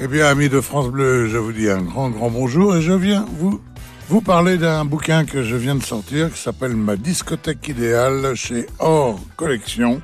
Eh 0.00 0.06
bien, 0.06 0.26
amis 0.26 0.48
de 0.48 0.60
France 0.60 0.88
Bleu, 0.90 1.26
je 1.26 1.38
vous 1.38 1.50
dis 1.50 1.68
un 1.68 1.82
grand, 1.82 2.10
grand 2.10 2.30
bonjour 2.30 2.76
et 2.76 2.82
je 2.82 2.92
viens 2.92 3.26
vous, 3.36 3.60
vous 4.08 4.20
parler 4.20 4.56
d'un 4.56 4.84
bouquin 4.84 5.24
que 5.24 5.42
je 5.42 5.56
viens 5.56 5.74
de 5.74 5.82
sortir 5.82 6.32
qui 6.32 6.40
s'appelle 6.40 6.76
Ma 6.76 6.94
discothèque 6.94 7.66
idéale 7.66 8.36
chez 8.36 8.66
Or 8.78 9.18
Collection, 9.34 10.00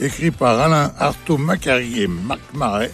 écrit 0.00 0.30
par 0.30 0.60
Alain 0.60 0.92
Artaud 0.96 1.38
Macari 1.38 2.02
et 2.02 2.06
Marc 2.06 2.40
Marais. 2.54 2.92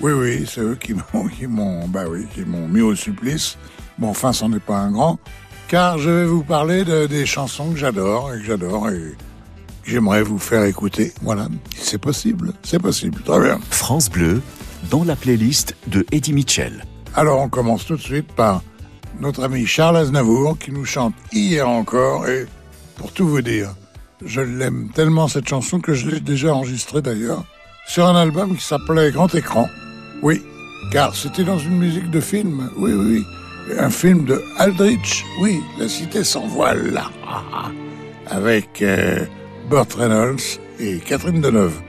Oui, 0.00 0.12
oui, 0.12 0.44
c'est 0.48 0.60
eux 0.60 0.78
qui 0.80 0.94
m'ont, 0.94 1.26
qui 1.38 1.48
m'ont, 1.48 1.88
bah 1.88 2.04
oui, 2.08 2.24
qui 2.32 2.42
m'ont 2.42 2.68
mis 2.68 2.80
au 2.80 2.94
supplice. 2.94 3.58
Bon, 3.98 4.10
enfin, 4.10 4.32
c'en 4.32 4.52
est 4.52 4.60
pas 4.60 4.78
un 4.78 4.92
grand, 4.92 5.18
car 5.66 5.98
je 5.98 6.08
vais 6.08 6.26
vous 6.26 6.44
parler 6.44 6.84
de, 6.84 7.06
des 7.06 7.26
chansons 7.26 7.72
que 7.72 7.78
j'adore 7.78 8.32
et 8.32 8.38
que 8.38 8.44
j'adore 8.44 8.90
et 8.90 9.16
que 9.82 9.90
j'aimerais 9.90 10.22
vous 10.22 10.38
faire 10.38 10.62
écouter. 10.66 11.12
Voilà, 11.22 11.48
c'est 11.76 11.98
possible, 11.98 12.52
c'est 12.62 12.80
possible. 12.80 13.22
Très 13.24 13.40
bien. 13.40 13.58
France 13.70 14.08
Bleu, 14.08 14.40
dans 14.90 15.04
la 15.04 15.16
playlist 15.16 15.76
de 15.86 16.06
Eddie 16.12 16.32
Mitchell. 16.32 16.84
Alors 17.14 17.40
on 17.40 17.48
commence 17.48 17.86
tout 17.86 17.96
de 17.96 18.02
suite 18.02 18.32
par 18.32 18.62
notre 19.20 19.44
ami 19.44 19.66
Charles 19.66 19.96
Aznavour 19.96 20.58
qui 20.58 20.72
nous 20.72 20.84
chante 20.84 21.14
hier 21.32 21.68
encore 21.68 22.28
et 22.28 22.46
pour 22.96 23.12
tout 23.12 23.28
vous 23.28 23.42
dire, 23.42 23.74
je 24.24 24.40
l'aime 24.40 24.90
tellement 24.94 25.28
cette 25.28 25.48
chanson 25.48 25.80
que 25.80 25.94
je 25.94 26.08
l'ai 26.08 26.20
déjà 26.20 26.54
enregistrée 26.54 27.02
d'ailleurs 27.02 27.44
sur 27.86 28.06
un 28.06 28.16
album 28.16 28.56
qui 28.56 28.64
s'appelait 28.64 29.10
Grand 29.10 29.32
Écran. 29.34 29.68
Oui, 30.22 30.42
car 30.90 31.14
c'était 31.14 31.44
dans 31.44 31.58
une 31.58 31.78
musique 31.78 32.10
de 32.10 32.20
film. 32.20 32.70
Oui, 32.76 32.92
oui, 32.92 33.24
oui. 33.68 33.76
Un 33.78 33.90
film 33.90 34.24
de 34.24 34.42
Aldrich. 34.58 35.24
Oui, 35.40 35.60
La 35.78 35.88
Cité 35.88 36.24
sans 36.24 36.46
voile. 36.46 37.02
Avec 38.26 38.82
euh, 38.82 39.24
Burt 39.68 39.92
Reynolds 39.94 40.60
et 40.78 40.98
Catherine 40.98 41.40
Deneuve. 41.40 41.80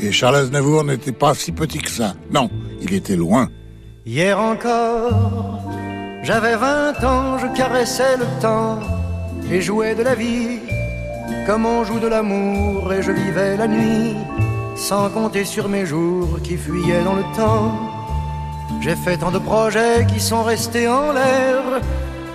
Et 0.00 0.12
Charles 0.12 0.36
Aznavour 0.36 0.84
n'était 0.84 1.12
pas 1.12 1.34
si 1.34 1.52
petit 1.52 1.78
que 1.78 1.90
ça. 1.90 2.14
Non, 2.30 2.50
il 2.80 2.92
était 2.94 3.16
loin. 3.16 3.48
Hier 4.06 4.38
encore, 4.38 5.60
j'avais 6.22 6.56
20 6.56 7.04
ans, 7.04 7.38
je 7.38 7.46
caressais 7.56 8.16
le 8.18 8.26
temps 8.40 8.80
et 9.50 9.60
jouais 9.60 9.94
de 9.94 10.02
la 10.02 10.14
vie 10.14 10.58
comme 11.46 11.66
on 11.66 11.84
joue 11.84 11.98
de 11.98 12.06
l'amour 12.06 12.92
et 12.92 13.02
je 13.02 13.12
vivais 13.12 13.56
la 13.56 13.66
nuit 13.66 14.16
sans 14.76 15.08
compter 15.10 15.44
sur 15.44 15.68
mes 15.68 15.86
jours 15.86 16.40
qui 16.42 16.56
fuyaient 16.56 17.04
dans 17.04 17.14
le 17.14 17.24
temps. 17.36 17.78
J'ai 18.80 18.96
fait 18.96 19.16
tant 19.16 19.30
de 19.30 19.38
projets 19.38 20.06
qui 20.06 20.20
sont 20.20 20.42
restés 20.42 20.88
en 20.88 21.12
l'air, 21.12 21.62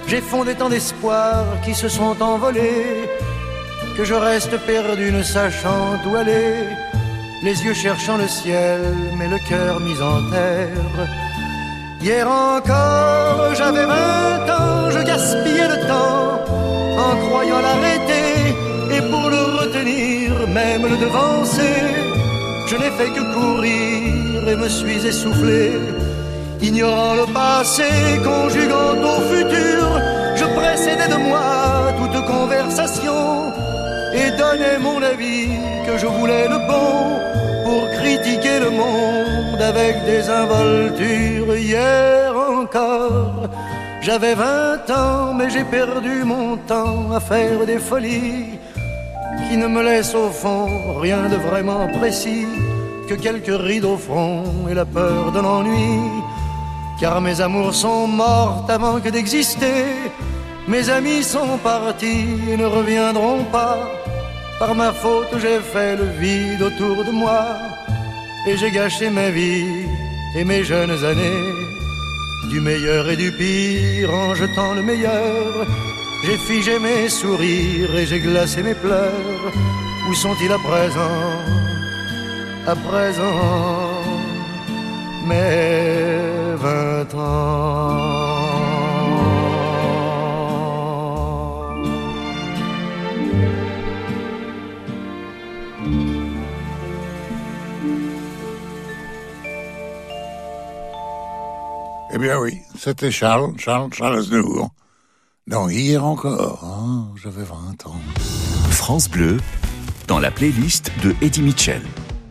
j'ai 0.08 0.22
fondé 0.22 0.56
tant 0.56 0.70
d'espoirs 0.70 1.46
qui 1.64 1.76
se 1.76 1.90
sont 1.90 2.20
envolés 2.22 3.10
que 3.98 4.06
je 4.06 4.14
reste 4.14 4.58
perdu 4.66 5.12
ne 5.12 5.22
sachant 5.22 6.00
où 6.08 6.16
aller 6.16 6.68
les 7.42 7.64
yeux 7.64 7.74
cherchant 7.74 8.18
le 8.18 8.28
ciel, 8.28 8.82
mais 9.18 9.28
le 9.28 9.40
cœur 9.50 9.80
mis 9.80 10.00
en 10.02 10.30
terre. 10.30 11.08
Hier 12.02 12.28
encore, 12.28 13.56
j'avais 13.56 13.86
vingt 13.86 14.50
ans, 14.50 14.90
je 14.90 15.00
gaspillais 15.00 15.68
le 15.68 15.88
temps 15.88 16.44
en 16.98 17.16
croyant 17.28 17.62
l'arrêter 17.62 18.56
et 18.92 19.02
pour 19.10 19.30
le 19.30 19.42
retenir, 19.60 20.48
même 20.48 20.84
le 20.84 20.98
devancer. 20.98 21.78
Je 22.68 22.76
n'ai 22.76 22.92
fait 22.92 23.12
que 23.16 23.34
courir 23.34 24.48
et 24.48 24.56
me 24.56 24.70
suis 24.70 25.06
essoufflé, 25.06 25.72
ignorant 26.62 27.16
le 27.16 27.26
passé, 27.34 27.90
conjuguant 28.24 28.96
au 29.14 29.22
futur. 29.32 29.86
Je 30.36 30.46
précédais 30.46 31.08
de 31.08 31.20
moi 31.30 31.94
toute 32.00 32.26
conversation 32.26 33.54
et 34.14 34.32
donnais 34.32 34.78
mon 34.80 35.02
avis 35.02 35.50
que 35.86 35.98
je 35.98 36.08
voulais 36.08 36.48
le 36.48 36.60
bon 36.68 37.20
pour 37.66 37.90
critiquer 38.00 38.60
le 38.60 38.70
monde 38.70 39.62
avec 39.62 40.04
des 40.06 40.30
involtures. 40.30 41.56
Hier 41.56 42.34
encore, 42.36 43.50
j'avais 44.02 44.36
vingt 44.36 44.90
ans, 44.90 45.34
mais 45.34 45.50
j'ai 45.50 45.64
perdu 45.64 46.24
mon 46.24 46.58
temps 46.58 47.12
à 47.12 47.20
faire 47.20 47.66
des 47.66 47.80
folies 47.80 48.60
qui 49.50 49.58
ne 49.58 49.68
me 49.68 49.82
laissent 49.84 50.16
au 50.16 50.30
fond 50.30 51.00
rien 51.00 51.30
de 51.30 51.36
vraiment 51.36 51.88
précis 52.00 52.48
que 53.08 53.16
quelques 53.16 53.56
rides 53.68 53.86
au 53.86 53.98
front 53.98 54.44
et 54.70 54.74
la 54.74 54.86
peur 54.86 55.32
de 55.32 55.40
l'ennui. 55.40 56.00
Car 57.00 57.22
mes 57.22 57.40
amours 57.42 57.74
sont 57.74 58.08
mortes 58.08 58.70
avant 58.70 59.00
que 59.00 59.10
d'exister. 59.10 59.86
Mes 60.70 60.88
amis 60.90 61.24
sont 61.24 61.58
partis 61.64 62.28
et 62.52 62.56
ne 62.56 62.66
reviendront 62.66 63.44
pas. 63.46 63.80
Par 64.60 64.76
ma 64.76 64.92
faute, 64.94 65.34
j'ai 65.42 65.60
fait 65.74 65.96
le 65.96 66.08
vide 66.22 66.62
autour 66.62 67.04
de 67.04 67.12
moi 67.12 67.44
et 68.48 68.56
j'ai 68.56 68.70
gâché 68.70 69.10
ma 69.10 69.30
vie 69.32 69.88
et 70.38 70.44
mes 70.44 70.64
jeunes 70.64 71.04
années. 71.12 71.54
Du 72.52 72.62
meilleur 72.62 73.10
et 73.10 73.16
du 73.16 73.32
pire 73.32 74.14
en 74.14 74.36
jetant 74.36 74.74
le 74.76 74.84
meilleur, 74.84 75.66
j'ai 76.24 76.38
figé 76.38 76.78
mes 76.78 77.10
sourires 77.10 77.96
et 77.96 78.06
j'ai 78.06 78.20
glacé 78.20 78.62
mes 78.62 78.76
pleurs. 78.76 79.52
Où 80.08 80.14
sont-ils 80.14 80.52
à 80.52 80.60
présent? 80.70 81.20
À 82.68 82.76
présent, 82.76 84.04
mes 85.26 86.56
vingt 86.64 87.16
ans. 87.16 88.29
Eh 102.12 102.18
bien 102.18 102.40
oui, 102.40 102.62
c'était 102.76 103.12
Charles, 103.12 103.54
Charles, 103.60 103.94
Charles 103.94 104.18
Aznavour. 104.18 104.72
Dans 105.46 105.70
Hier 105.70 106.04
encore, 106.04 106.64
hein, 106.64 107.14
j'avais 107.16 107.44
20 107.44 107.86
ans. 107.86 108.00
France 108.72 109.08
Bleu, 109.08 109.38
dans 110.08 110.18
la 110.18 110.32
playlist 110.32 110.92
de 111.04 111.14
Eddie 111.22 111.44
Mitchell. 111.44 111.84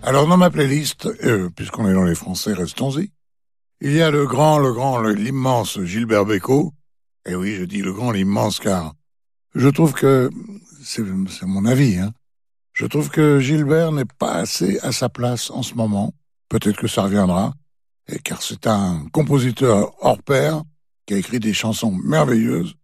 Alors 0.02 0.26
dans 0.26 0.36
ma 0.36 0.50
playlist, 0.50 1.06
euh, 1.22 1.48
puisqu'on 1.54 1.88
est 1.88 1.94
dans 1.94 2.02
les 2.02 2.16
Français, 2.16 2.54
restons-y. 2.54 3.12
Il 3.80 3.92
y 3.92 4.02
a 4.02 4.10
le 4.10 4.26
grand, 4.26 4.58
le 4.58 4.72
grand, 4.72 5.00
l'immense 5.00 5.80
Gilbert 5.84 6.24
Bécaud. 6.24 6.72
Et 7.24 7.36
oui, 7.36 7.54
je 7.54 7.64
dis 7.64 7.82
le 7.82 7.92
grand, 7.92 8.10
l'immense, 8.10 8.58
car 8.58 8.94
je 9.54 9.68
trouve 9.68 9.92
que, 9.92 10.28
c'est 10.82 11.02
mon 11.42 11.66
avis, 11.66 11.98
hein, 11.98 12.12
je 12.72 12.86
trouve 12.86 13.10
que 13.10 13.38
Gilbert 13.38 13.92
n'est 13.92 14.04
pas 14.04 14.34
assez 14.34 14.80
à 14.80 14.90
sa 14.90 15.08
place 15.08 15.50
en 15.50 15.62
ce 15.62 15.74
moment. 15.74 16.14
Peut-être 16.48 16.78
que 16.78 16.88
ça 16.88 17.02
reviendra, 17.02 17.54
car 18.24 18.42
c'est 18.42 18.66
un 18.66 19.06
compositeur 19.12 19.92
hors 20.00 20.22
pair 20.22 20.62
qui 21.06 21.14
a 21.14 21.18
écrit 21.18 21.40
des 21.40 21.52
chansons 21.52 21.92
merveilleuses, 22.04 22.74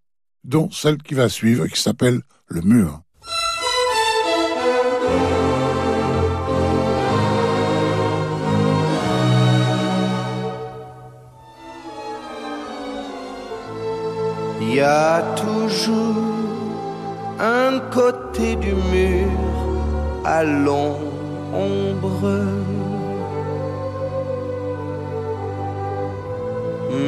dont 0.44 0.70
celle 0.70 0.98
qui 0.98 1.14
va 1.14 1.28
suivre, 1.28 1.66
qui 1.66 1.80
s'appelle 1.80 2.20
Le 2.46 2.60
Mur. 2.62 3.00
Il 14.60 14.74
y 14.74 14.80
a 14.80 15.22
toujours 15.36 16.34
un 17.38 17.78
côté 17.90 18.56
du 18.56 18.74
mur 18.74 19.28
à 20.24 20.42
l'ombre. 20.42 21.14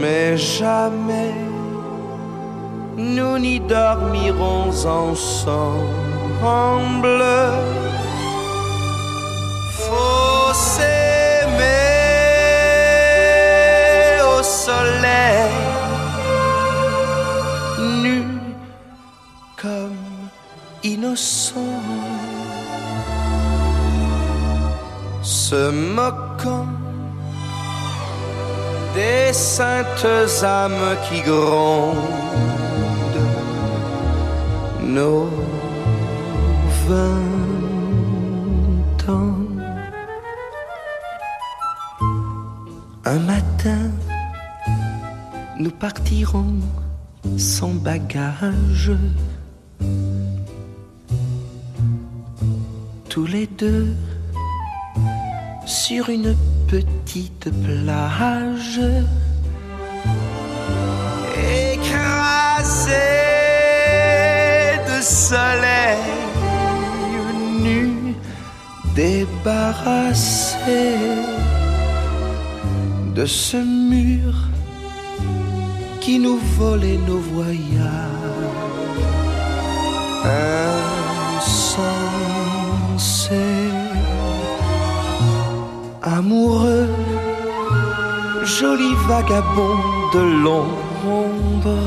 Mais 0.00 0.36
jamais 0.36 1.34
nous 2.96 3.38
n'y 3.38 3.60
dormirons 3.60 4.70
ensemble. 4.86 6.44
Faut 9.84 10.52
s'aimer 10.52 11.66
au 14.22 14.42
soleil 14.42 15.52
nu 18.02 18.24
comme 19.56 19.96
innocent, 20.82 21.80
se 25.22 25.70
moquant 25.70 26.66
des 28.96 29.32
saintes 29.34 30.42
âmes 30.42 30.96
qui 31.06 31.20
grondent 31.20 31.96
nos 34.82 35.28
vingt 36.88 37.40
ans. 39.08 39.36
Un 43.04 43.18
matin, 43.18 43.90
nous 45.58 45.70
partirons 45.70 46.54
sans 47.36 47.74
bagage. 47.74 48.92
Tous 53.10 53.26
les 53.26 53.46
deux 53.46 53.94
sur 55.66 56.08
une 56.08 56.34
petite 56.68 57.48
plage. 57.64 58.80
Écrasé 61.72 63.10
de 64.88 64.98
soleil 65.02 66.06
nu, 67.62 68.14
débarrassé 68.94 70.56
de 73.14 73.24
ce 73.24 73.56
mur 73.56 74.34
qui 76.00 76.18
nous 76.18 76.38
volait 76.58 77.00
nos 77.06 77.18
voyages. 77.18 78.26
Amoureux, 86.18 86.88
joli 88.42 88.94
vagabond 89.08 89.78
de 90.14 90.22
l'ombre. 90.42 91.78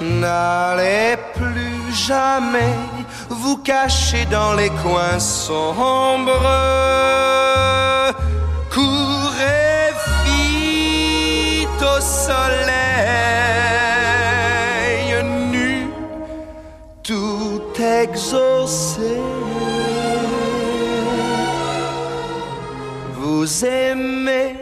N'allez 0.00 1.16
plus 1.34 1.82
jamais 2.08 2.74
vous 3.30 3.56
cacher 3.58 4.26
dans 4.26 4.52
les 4.54 4.70
coins 4.82 5.18
sombres. 5.18 6.52
Courez 8.74 9.92
vite 10.26 11.82
au 11.94 12.00
soleil 12.00 12.46
nu, 15.50 15.88
tout 17.02 17.62
exaucé. 18.02 19.15
Vous 23.46 23.64
aimez. 23.64 24.56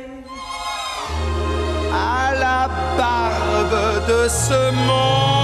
À 1.91 2.35
la 2.35 2.69
barbe 2.99 4.07
de 4.07 4.29
ce 4.29 4.71
monde 4.73 5.44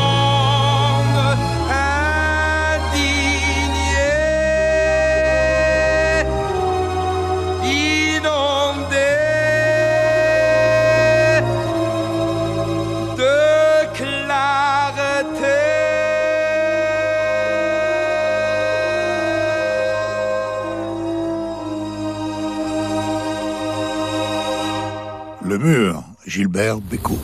Le 25.51 25.59
mur, 25.59 26.05
Gilbert 26.29 26.81
Bécaud. 26.81 27.19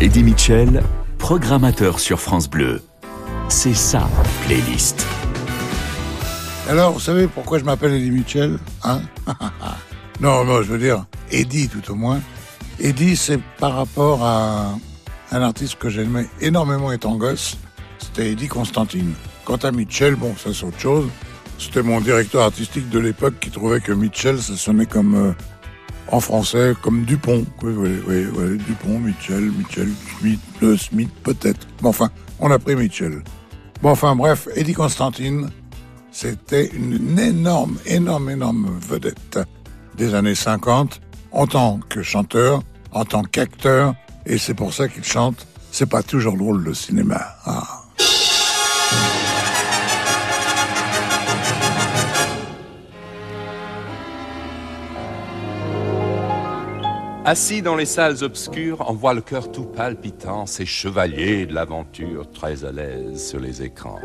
Eddie 0.00 0.24
Mitchell, 0.24 0.82
programmateur 1.18 2.00
sur 2.00 2.18
France 2.18 2.50
Bleu. 2.50 2.82
C'est 3.48 3.76
ça, 3.76 4.08
playlist. 4.44 5.06
Alors, 6.68 6.94
vous 6.94 6.98
savez 6.98 7.28
pourquoi 7.28 7.60
je 7.60 7.64
m'appelle 7.64 7.92
Eddie 7.92 8.10
Mitchell 8.10 8.58
Hein? 8.82 9.02
Non, 10.20 10.44
non, 10.44 10.62
je 10.62 10.72
veux 10.72 10.80
dire 10.80 11.06
Eddie 11.30 11.68
tout 11.68 11.92
au 11.92 11.94
moins. 11.94 12.20
Eddie, 12.80 13.14
c'est 13.14 13.38
par 13.60 13.76
rapport 13.76 14.24
à 14.24 14.74
un 15.30 15.40
artiste 15.40 15.78
que 15.78 15.90
j'aimais 15.90 16.26
énormément 16.40 16.90
étant 16.90 17.14
gosse. 17.14 17.56
C'était 17.98 18.32
Eddie 18.32 18.48
Constantine. 18.48 19.12
Quant 19.44 19.58
à 19.58 19.70
Mitchell, 19.70 20.16
bon, 20.16 20.34
ça 20.36 20.50
c'est 20.52 20.64
autre 20.64 20.80
chose. 20.80 21.08
C'était 21.56 21.82
mon 21.84 22.00
directeur 22.00 22.42
artistique 22.42 22.90
de 22.90 22.98
l'époque 22.98 23.34
qui 23.38 23.52
trouvait 23.52 23.80
que 23.80 23.92
Mitchell, 23.92 24.42
ça 24.42 24.56
sonnait 24.56 24.86
comme, 24.86 25.14
euh, 25.14 25.32
en 26.10 26.20
français, 26.20 26.74
comme 26.82 27.04
Dupont. 27.04 27.44
Oui, 27.62 27.72
oui, 27.76 28.00
oui, 28.06 28.26
oui, 28.34 28.58
Dupont, 28.58 28.98
Mitchell, 28.98 29.50
Mitchell, 29.52 29.88
Smith, 30.18 30.40
le 30.60 30.76
Smith, 30.76 31.10
peut-être. 31.22 31.66
Bon, 31.80 31.90
enfin, 31.90 32.10
on 32.40 32.50
a 32.50 32.58
pris 32.58 32.76
Mitchell. 32.76 33.22
Bon, 33.82 33.90
enfin, 33.90 34.16
bref, 34.16 34.48
Eddie 34.54 34.74
Constantine, 34.74 35.50
c'était 36.10 36.66
une 36.66 37.18
énorme, 37.18 37.78
énorme, 37.86 38.30
énorme 38.30 38.78
vedette 38.80 39.38
des 39.96 40.14
années 40.14 40.34
50 40.34 41.00
en 41.32 41.46
tant 41.46 41.78
que 41.88 42.02
chanteur, 42.02 42.62
en 42.92 43.04
tant 43.04 43.22
qu'acteur, 43.22 43.94
et 44.26 44.38
c'est 44.38 44.54
pour 44.54 44.72
ça 44.72 44.88
qu'il 44.88 45.04
chante. 45.04 45.46
C'est 45.70 45.88
pas 45.88 46.02
toujours 46.02 46.36
drôle 46.36 46.62
le 46.62 46.74
cinéma. 46.74 47.20
Ah. 47.44 47.84
Assis 57.30 57.60
dans 57.60 57.76
les 57.76 57.84
salles 57.84 58.24
obscures, 58.24 58.82
on 58.88 58.94
voit 58.94 59.12
le 59.12 59.20
cœur 59.20 59.52
tout 59.52 59.66
palpitant, 59.66 60.46
ces 60.46 60.64
chevaliers 60.64 61.44
de 61.44 61.52
l'aventure 61.52 62.30
très 62.30 62.64
à 62.64 62.72
l'aise 62.72 63.28
sur 63.28 63.38
les 63.38 63.62
écrans. 63.62 64.00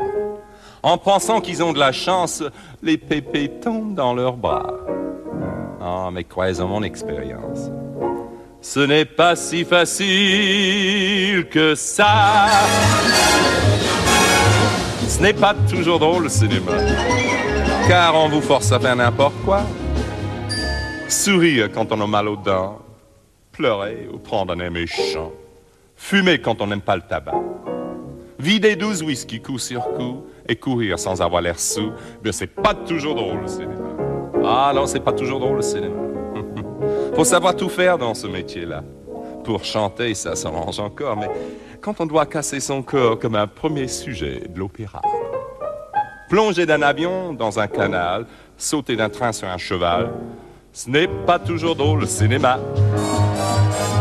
En 0.82 0.98
pensant 0.98 1.40
qu'ils 1.40 1.62
ont 1.62 1.72
de 1.72 1.78
la 1.78 1.90
chance, 1.90 2.42
les 2.82 2.98
pépés 2.98 3.48
tombent 3.62 3.94
dans 3.94 4.12
leurs 4.12 4.36
bras. 4.36 4.74
Ah, 5.80 6.10
mais 6.12 6.24
croyez 6.24 6.60
en 6.60 6.68
mon 6.68 6.82
expérience. 6.82 7.70
Ce 8.60 8.80
n'est 8.80 9.06
pas 9.06 9.36
si 9.36 9.64
facile 9.64 11.48
que 11.48 11.74
ça. 11.74 12.48
Ce 15.08 15.22
n'est 15.22 15.32
pas 15.32 15.54
toujours 15.70 15.98
drôle 15.98 16.24
le 16.24 16.28
cinéma, 16.28 16.72
car 17.88 18.16
on 18.16 18.28
vous 18.28 18.42
force 18.42 18.70
à 18.70 18.78
faire 18.78 18.96
n'importe 18.96 19.36
quoi. 19.46 19.62
Sourire 21.08 21.70
quand 21.72 21.90
on 21.90 22.02
a 22.02 22.06
mal 22.06 22.28
aux 22.28 22.36
dents, 22.36 22.83
pleurer 23.54 24.08
ou 24.12 24.18
prendre 24.18 24.52
un 24.52 24.70
méchant, 24.70 25.32
fumer 25.96 26.40
quand 26.40 26.60
on 26.60 26.66
n'aime 26.66 26.80
pas 26.80 26.96
le 26.96 27.02
tabac, 27.02 27.40
vider 28.38 28.74
12 28.74 29.04
whisky 29.04 29.40
coup 29.40 29.58
sur 29.58 29.92
coup 29.92 30.24
et 30.48 30.56
courir 30.56 30.98
sans 30.98 31.22
avoir 31.22 31.40
l'air 31.40 31.58
sous, 31.58 31.92
bien 32.22 32.32
c'est 32.32 32.48
pas 32.48 32.74
toujours 32.74 33.14
drôle 33.14 33.42
le 33.42 33.46
cinéma. 33.46 33.74
Ah 34.44 34.72
non, 34.74 34.86
c'est 34.86 35.00
pas 35.00 35.12
toujours 35.12 35.38
drôle 35.38 35.56
le 35.56 35.62
cinéma. 35.62 35.96
Faut 37.14 37.24
savoir 37.24 37.56
tout 37.56 37.68
faire 37.68 37.96
dans 37.96 38.12
ce 38.12 38.26
métier-là. 38.26 38.82
Pour 39.44 39.64
chanter, 39.64 40.14
ça 40.14 40.34
s'arrange 40.34 40.80
encore, 40.80 41.16
mais 41.16 41.28
quand 41.80 42.00
on 42.00 42.06
doit 42.06 42.26
casser 42.26 42.60
son 42.60 42.82
corps 42.82 43.18
comme 43.18 43.36
un 43.36 43.46
premier 43.46 43.88
sujet 43.88 44.42
de 44.48 44.58
l'opéra, 44.58 45.00
plonger 46.28 46.66
d'un 46.66 46.82
avion 46.82 47.32
dans 47.32 47.60
un 47.60 47.68
canal, 47.68 48.26
sauter 48.58 48.96
d'un 48.96 49.10
train 49.10 49.32
sur 49.32 49.48
un 49.48 49.58
cheval, 49.58 50.10
ce 50.72 50.90
n'est 50.90 51.08
pas 51.08 51.38
toujours 51.38 51.76
drôle 51.76 52.00
le 52.00 52.06
cinéma. 52.06 52.58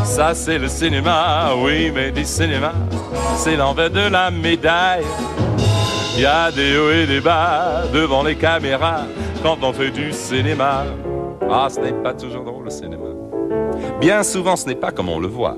Ça 0.04 0.36
c'est 0.36 0.60
le 0.60 0.68
cinéma, 0.68 1.54
oui, 1.58 1.92
mais 1.94 2.12
du 2.12 2.26
cinéma, 2.26 2.74
c'est 3.36 3.56
l'envers 3.56 3.90
de 3.90 4.10
la 4.10 4.30
médaille. 4.30 5.06
Il 6.16 6.22
y 6.22 6.26
a 6.26 6.52
des 6.52 6.78
hauts 6.78 6.92
et 6.92 7.08
des 7.08 7.20
bas 7.20 7.84
devant 7.92 8.22
les 8.22 8.36
caméras 8.36 9.06
quand 9.42 9.58
on 9.64 9.74
fait 9.74 9.90
du 9.90 10.12
cinéma. 10.12 10.86
Ah, 11.50 11.68
ce 11.70 11.80
n'est 11.80 11.94
pas 11.94 12.14
toujours 12.14 12.44
drôle 12.44 12.66
le 12.66 12.70
cinéma. 12.70 13.06
Bien 14.00 14.24
souvent, 14.24 14.56
ce 14.56 14.68
n'est 14.68 14.76
pas 14.76 14.92
comme 14.92 15.10
on 15.10 15.20
le 15.20 15.28
voit. 15.28 15.58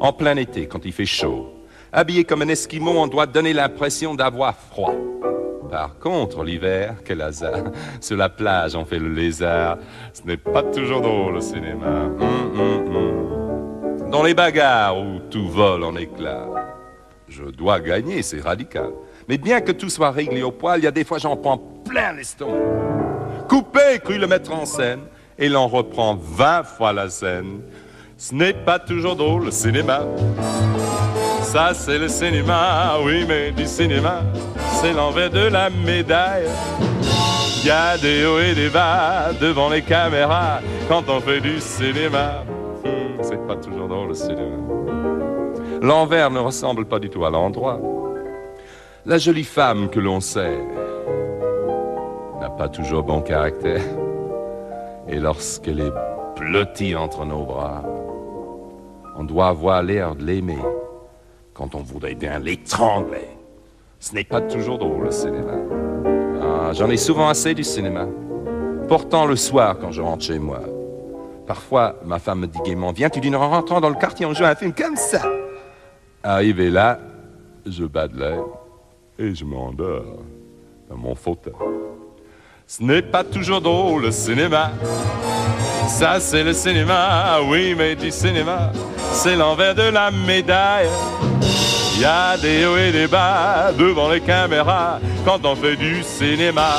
En 0.00 0.12
plein 0.12 0.36
été, 0.36 0.66
quand 0.66 0.84
il 0.84 0.92
fait 0.92 1.06
chaud, 1.06 1.52
habillé 1.92 2.24
comme 2.24 2.42
un 2.42 2.48
esquimau, 2.48 2.92
on 2.96 3.06
doit 3.06 3.26
donner 3.26 3.52
l'impression 3.52 4.14
d'avoir 4.14 4.54
froid. 4.54 4.94
Par 5.70 5.98
contre, 5.98 6.44
l'hiver, 6.44 6.94
quel 7.04 7.20
hasard. 7.22 7.64
Sur 8.00 8.16
la 8.16 8.28
plage, 8.28 8.76
on 8.76 8.84
fait 8.84 8.98
le 8.98 9.08
lézard. 9.08 9.78
Ce 10.12 10.22
n'est 10.22 10.36
pas 10.36 10.62
toujours 10.62 11.00
drôle 11.00 11.34
le 11.34 11.40
cinéma. 11.40 12.04
Hum, 12.20 12.60
hum, 12.60 12.94
hum. 12.94 13.45
Dans 14.10 14.22
les 14.22 14.34
bagarres 14.34 14.98
où 14.98 15.18
tout 15.30 15.48
vole 15.48 15.82
en 15.82 15.96
éclats, 15.96 16.46
je 17.28 17.44
dois 17.44 17.80
gagner, 17.80 18.22
c'est 18.22 18.40
radical. 18.40 18.90
Mais 19.28 19.36
bien 19.36 19.60
que 19.60 19.72
tout 19.72 19.90
soit 19.90 20.12
réglé 20.12 20.42
au 20.42 20.52
poil, 20.52 20.78
il 20.78 20.84
y 20.84 20.86
a 20.86 20.92
des 20.92 21.04
fois 21.04 21.18
j'en 21.18 21.36
prends 21.36 21.58
plein 21.58 22.12
l'estomac. 22.12 22.54
Coupé, 23.48 23.98
cru 24.02 24.18
le 24.18 24.28
mettre 24.28 24.52
en 24.52 24.64
scène, 24.64 25.00
et 25.38 25.48
l'on 25.48 25.66
reprend 25.66 26.16
vingt 26.16 26.62
fois 26.62 26.92
la 26.92 27.08
scène. 27.10 27.60
Ce 28.16 28.32
n'est 28.32 28.54
pas 28.54 28.78
toujours 28.78 29.16
drôle 29.16 29.46
le 29.46 29.50
cinéma. 29.50 30.02
Ça 31.42 31.74
c'est 31.74 31.98
le 31.98 32.08
cinéma, 32.08 32.98
oui 33.04 33.24
mais 33.26 33.50
du 33.50 33.66
cinéma, 33.66 34.22
c'est 34.80 34.92
l'envers 34.92 35.30
de 35.30 35.48
la 35.48 35.68
médaille. 35.68 36.48
Y 37.64 37.70
a 37.70 37.98
des 37.98 38.24
hauts 38.24 38.38
et 38.38 38.54
des 38.54 38.68
bas 38.68 39.32
devant 39.40 39.68
les 39.68 39.82
caméras 39.82 40.60
quand 40.88 41.08
on 41.08 41.20
fait 41.20 41.40
du 41.40 41.60
cinéma. 41.60 42.44
C'est 43.22 43.46
pas 43.46 43.56
toujours 43.56 43.88
drôle 43.88 44.08
le 44.08 44.14
cinéma. 44.14 44.56
L'envers 45.82 46.30
ne 46.30 46.38
ressemble 46.38 46.84
pas 46.86 46.98
du 46.98 47.10
tout 47.10 47.24
à 47.24 47.30
l'endroit. 47.30 47.80
La 49.04 49.18
jolie 49.18 49.44
femme 49.44 49.88
que 49.88 50.00
l'on 50.00 50.20
sait 50.20 50.58
n'a 52.40 52.50
pas 52.50 52.68
toujours 52.68 53.02
bon 53.02 53.20
caractère. 53.20 53.82
Et 55.08 55.16
lorsqu'elle 55.18 55.80
est 55.80 55.92
blottie 56.38 56.96
entre 56.96 57.24
nos 57.24 57.44
bras, 57.44 57.82
on 59.16 59.24
doit 59.24 59.48
avoir 59.48 59.82
l'air 59.82 60.14
de 60.14 60.24
l'aimer 60.24 60.58
quand 61.54 61.74
on 61.74 61.80
voudrait 61.80 62.14
bien 62.14 62.38
l'étrangler. 62.38 63.28
Ce 64.00 64.14
n'est 64.14 64.24
pas 64.24 64.40
toujours 64.40 64.78
drôle 64.78 65.04
le 65.04 65.10
cinéma. 65.10 65.54
Ah, 66.42 66.72
J'en 66.72 66.90
ai 66.90 66.96
souvent 66.96 67.28
assez 67.28 67.54
du 67.54 67.64
cinéma. 67.64 68.06
Pourtant 68.88 69.26
le 69.26 69.36
soir 69.36 69.78
quand 69.80 69.90
je 69.90 70.02
rentre 70.02 70.24
chez 70.24 70.38
moi, 70.38 70.60
parfois 71.46 71.96
ma 72.04 72.18
femme 72.18 72.40
me 72.40 72.46
dit 72.46 72.58
gaiement 72.64 72.92
Viens, 72.92 73.08
tu 73.08 73.20
dîneras 73.20 73.46
en 73.46 73.50
rentrant 73.50 73.80
dans 73.80 73.88
le 73.88 73.94
quartier, 73.94 74.26
on 74.26 74.34
joue 74.34 74.44
un 74.44 74.54
film 74.54 74.72
comme 74.72 74.96
ça. 74.96 75.22
Arrivé 76.22 76.70
là, 76.70 76.98
je 77.64 77.84
bats 77.84 78.08
de 78.08 78.18
l'air 78.18 78.42
et 79.18 79.34
je 79.34 79.44
m'endors 79.44 80.22
dans 80.90 80.96
mon 80.96 81.14
fauteuil. 81.14 81.54
Ce 82.66 82.82
n'est 82.82 83.02
pas 83.02 83.22
toujours 83.22 83.60
drôle 83.60 84.02
le 84.02 84.10
cinéma. 84.10 84.72
Ça 85.88 86.18
c'est 86.20 86.42
le 86.42 86.52
cinéma, 86.52 87.38
oui 87.48 87.74
mais 87.76 87.94
du 87.94 88.10
cinéma, 88.10 88.72
c'est 89.12 89.36
l'envers 89.36 89.74
de 89.74 89.82
la 89.82 90.10
médaille. 90.10 90.88
Y 91.98 92.04
a 92.04 92.36
des 92.36 92.66
hauts 92.66 92.76
et 92.76 92.92
des 92.92 93.06
bas 93.06 93.72
devant 93.72 94.10
les 94.10 94.20
caméras 94.20 95.00
quand 95.24 95.46
on 95.46 95.56
fait 95.56 95.76
du 95.76 96.02
cinéma. 96.02 96.76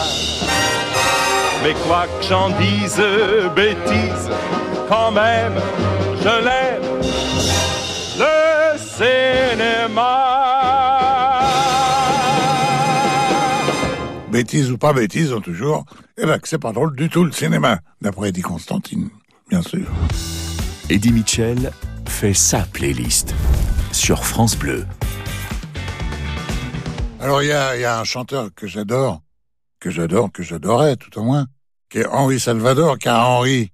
Mais 1.67 1.74
quoi 1.86 2.07
que 2.07 2.24
j'en 2.24 2.50
dise, 2.51 2.95
bêtise, 3.53 4.29
quand 4.88 5.12
même, 5.12 5.51
je 6.15 6.45
l'aime, 6.45 6.81
le 8.17 8.77
cinéma. 8.77 10.21
Bêtise 14.31 14.71
ou 14.71 14.77
pas 14.77 14.93
bêtise, 14.93 15.33
ont 15.33 15.41
toujours, 15.41 15.83
eh 16.17 16.25
ben, 16.25 16.39
que 16.39 16.47
c'est 16.47 16.57
pas 16.57 16.71
drôle 16.71 16.95
du 16.95 17.09
tout 17.09 17.25
le 17.25 17.33
cinéma, 17.33 17.79
d'après 18.00 18.29
Eddie 18.29 18.43
Constantine, 18.43 19.09
bien 19.50 19.62
sûr. 19.62 19.91
Eddie 20.89 21.12
Mitchell 21.12 21.74
fait 22.07 22.33
sa 22.33 22.59
playlist 22.59 23.36
sur 23.91 24.24
France 24.24 24.57
Bleu. 24.57 24.86
Alors, 27.19 27.43
il 27.43 27.47
y 27.47 27.50
y 27.50 27.83
a 27.83 28.00
un 28.00 28.05
chanteur 28.05 28.51
que 28.55 28.67
j'adore, 28.67 29.21
que 29.81 29.89
j'adore, 29.89 30.31
que 30.31 30.43
j'adorais, 30.43 30.95
tout 30.95 31.19
au 31.19 31.24
moins, 31.24 31.45
qui 31.89 32.00
est 32.00 32.08
Henri 32.08 32.39
Salvador, 32.39 32.98
car 32.98 33.29
Henri, 33.29 33.72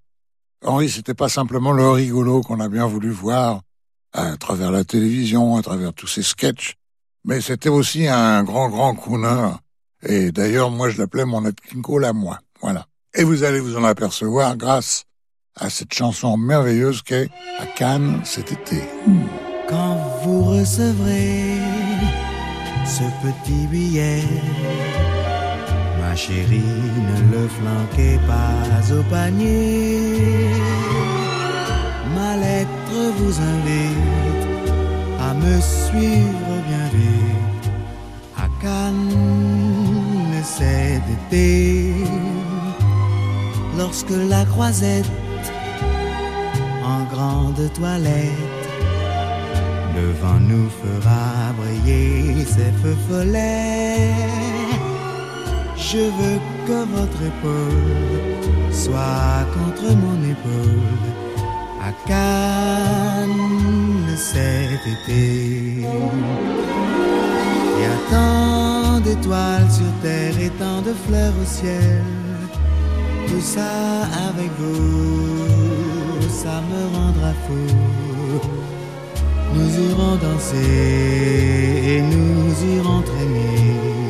Henri, 0.64 0.90
c'était 0.90 1.14
pas 1.14 1.30
simplement 1.30 1.72
le 1.72 1.90
rigolo 1.90 2.42
qu'on 2.42 2.60
a 2.60 2.70
bien 2.70 2.86
voulu 2.86 3.10
voir 3.10 3.62
à 4.14 4.38
travers 4.38 4.72
la 4.72 4.84
télévision, 4.84 5.58
à 5.58 5.62
travers 5.62 5.94
tous 5.94 6.08
ses 6.08 6.24
sketchs, 6.24 6.76
mais 7.26 7.42
c'était 7.42 7.70
aussi 7.70 8.08
un 8.08 8.44
grand, 8.44 8.70
grand 8.70 8.94
crooner. 8.96 9.52
Et 10.06 10.32
d'ailleurs, 10.32 10.70
moi, 10.70 10.90
je 10.90 10.98
l'appelais 10.98 11.26
mon 11.26 11.44
Cole 11.82 12.06
à 12.06 12.14
moi. 12.14 12.40
Voilà. 12.62 12.86
Et 13.14 13.24
vous 13.24 13.44
allez 13.44 13.60
vous 13.60 13.78
en 13.78 13.84
apercevoir 13.84 14.58
grâce 14.58 15.04
à 15.56 15.70
cette 15.70 15.94
chanson 15.94 16.36
merveilleuse 16.38 17.02
qu'est 17.02 17.30
À 17.60 17.66
Cannes 17.66 18.22
cet 18.24 18.52
été. 18.52 18.82
Quand 19.70 19.98
vous 20.24 20.44
recevrez 20.44 21.58
ce 22.86 23.04
petit 23.22 23.68
billet, 23.68 24.24
ma 26.14 26.18
chérie, 26.18 26.62
ne 27.10 27.18
le 27.34 27.48
flanquez 27.58 28.20
pas 28.28 28.94
au 28.98 29.02
panier. 29.14 30.52
Ma 32.16 32.36
lettre 32.46 33.00
vous 33.18 33.36
invite 33.54 34.46
à 35.28 35.34
me 35.44 35.56
suivre 35.86 36.54
bien 36.70 36.88
vite 36.98 37.68
à 38.44 38.46
Cannes 38.62 40.44
cet 40.44 41.04
été. 41.18 41.96
Lorsque 43.80 44.18
la 44.34 44.46
croisette 44.46 45.12
en 46.94 47.02
grande 47.14 47.64
toilette 47.74 48.68
devant 49.98 50.40
nous 50.50 50.70
fera 50.82 51.26
briller 51.58 52.46
ses 52.46 52.72
feux 52.82 53.00
follets. 53.10 54.83
Je 55.92 55.98
veux 55.98 56.40
que 56.66 56.80
votre 56.96 57.22
épaule 57.22 58.72
soit 58.72 59.46
contre 59.54 59.88
mon 60.04 60.18
épaule 60.24 61.04
à 61.82 61.92
Cannes 62.08 63.28
cet 64.16 64.82
été. 64.96 65.22
Il 65.66 65.82
y 67.82 67.86
a 67.86 67.98
tant 68.10 69.00
d'étoiles 69.02 69.70
sur 69.70 69.92
terre 70.02 70.40
et 70.40 70.52
tant 70.52 70.82
de 70.82 70.94
fleurs 71.06 71.34
au 71.42 71.46
ciel. 71.46 72.04
Tout 73.28 73.42
ça 73.42 74.04
avec 74.30 74.52
vous, 74.58 76.22
ça 76.30 76.62
me 76.70 76.82
rendra 76.96 77.34
fou. 77.46 77.66
Nous 79.54 79.72
irons 79.90 80.16
danser 80.16 81.84
et 81.86 82.02
nous 82.02 82.78
irons 82.78 83.02
traîner 83.02 84.03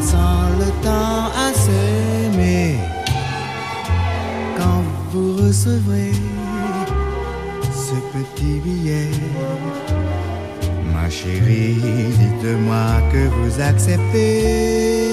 passant 0.00 0.48
le 0.58 0.70
temps 0.82 1.28
à 1.36 1.52
s'aimer. 1.52 2.76
Quand 4.56 4.82
vous 5.12 5.36
recevrez 5.36 6.12
ce 7.72 7.94
petit 8.14 8.60
billet, 8.64 9.10
ma 10.92 11.08
chérie, 11.10 11.76
dites-moi 12.18 12.88
que 13.12 13.28
vous 13.36 13.60
acceptez, 13.60 15.10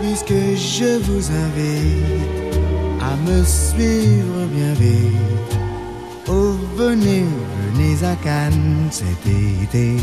puisque 0.00 0.40
je 0.56 0.98
vous 1.06 1.24
invite 1.44 2.54
à 3.00 3.16
me 3.28 3.44
suivre 3.44 4.46
bien 4.54 4.72
vite. 4.74 5.58
Oh, 6.26 6.54
venez, 6.76 7.24
venez 7.74 8.04
à 8.04 8.14
Cannes 8.16 8.88
cet 8.90 9.26
été. 9.26 9.96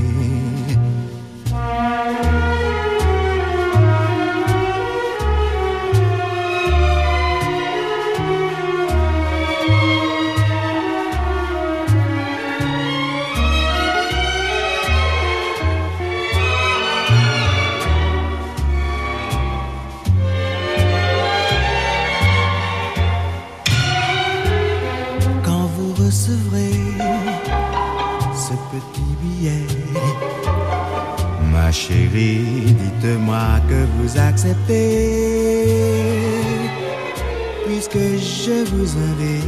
Dites-moi 32.15 33.59
que 33.67 33.85
vous 33.97 34.17
acceptez, 34.17 35.65
puisque 37.65 37.97
je 37.97 38.63
vous 38.71 38.97
invite 38.97 39.45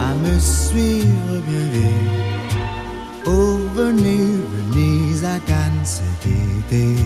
à 0.00 0.14
me 0.14 0.38
suivre 0.38 1.40
bien 1.46 1.66
vite. 1.72 2.22
Oh, 3.26 3.58
venez, 3.74 4.26
venez 4.72 5.26
à 5.26 5.38
Cannes 5.40 5.84
cet 5.84 6.26
été. 6.26 6.96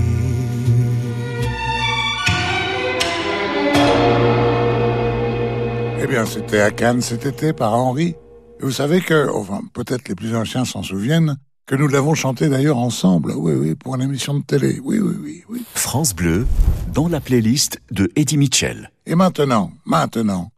Eh 6.02 6.06
bien, 6.06 6.24
c'était 6.24 6.60
à 6.60 6.70
Cannes 6.70 7.02
cet 7.02 7.26
été 7.26 7.52
par 7.52 7.74
Henri. 7.74 8.14
Et 8.60 8.62
vous 8.62 8.70
savez 8.70 9.00
que, 9.00 9.28
enfin, 9.34 9.60
peut-être 9.74 10.08
les 10.08 10.14
plus 10.14 10.34
anciens 10.34 10.64
s'en 10.64 10.82
souviennent, 10.82 11.36
que 11.66 11.74
nous 11.74 11.88
l'avons 11.88 12.14
chanté 12.14 12.48
d'ailleurs 12.48 12.78
ensemble, 12.78 13.32
oui, 13.36 13.52
oui, 13.52 13.74
pour 13.74 13.96
une 13.96 14.02
émission 14.02 14.34
de 14.34 14.42
télé. 14.42 14.78
Oui, 14.84 15.00
oui, 15.00 15.16
oui, 15.20 15.44
oui. 15.48 15.64
France 15.74 16.14
Bleu, 16.14 16.46
dans 16.92 17.08
la 17.08 17.20
playlist 17.20 17.80
de 17.90 18.08
Eddie 18.14 18.38
Mitchell. 18.38 18.92
Et 19.04 19.16
maintenant, 19.16 19.72
maintenant, 19.84 20.52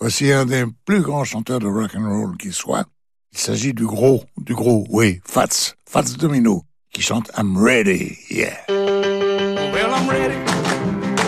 voici 0.00 0.32
un 0.32 0.46
des 0.46 0.64
plus 0.86 1.02
grands 1.02 1.24
chanteurs 1.24 1.58
de 1.58 1.66
rock 1.66 1.94
and 1.94 2.08
roll 2.08 2.36
qui 2.38 2.50
soit. 2.50 2.86
Il 3.32 3.38
s'agit 3.38 3.74
du 3.74 3.84
gros, 3.84 4.24
du 4.38 4.54
gros, 4.54 4.86
oui, 4.88 5.20
Fats, 5.26 5.74
Fats 5.86 6.16
Domino, 6.18 6.62
qui 6.92 7.02
chante 7.02 7.30
I'm 7.36 7.58
Ready, 7.58 8.16
yeah. 8.30 8.56
Well, 8.68 9.90
I'm 9.92 10.08
ready, 10.08 10.36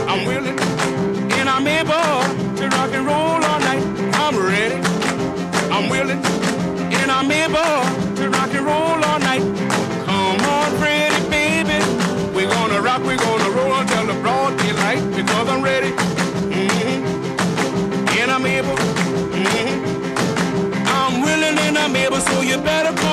I'm 0.09 0.27
willing, 0.27 0.56
table, 22.09 22.21
so 22.21 22.41
you 22.43 22.57
better. 22.59 23.06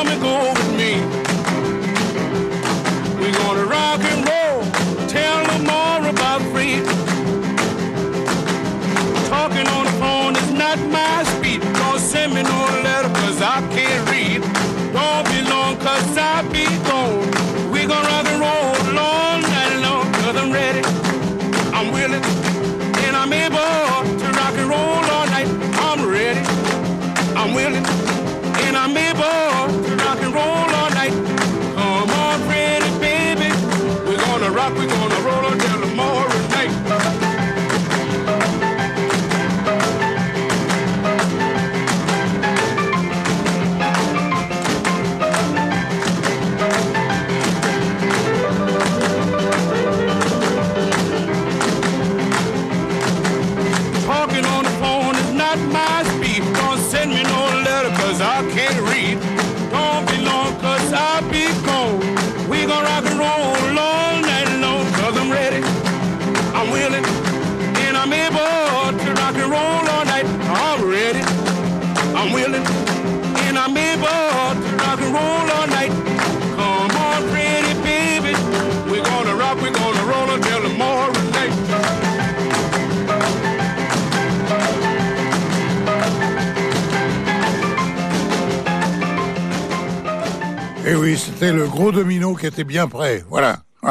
était 92.45 92.63
bien 92.63 92.87
prêt. 92.87 93.23
Voilà. 93.29 93.59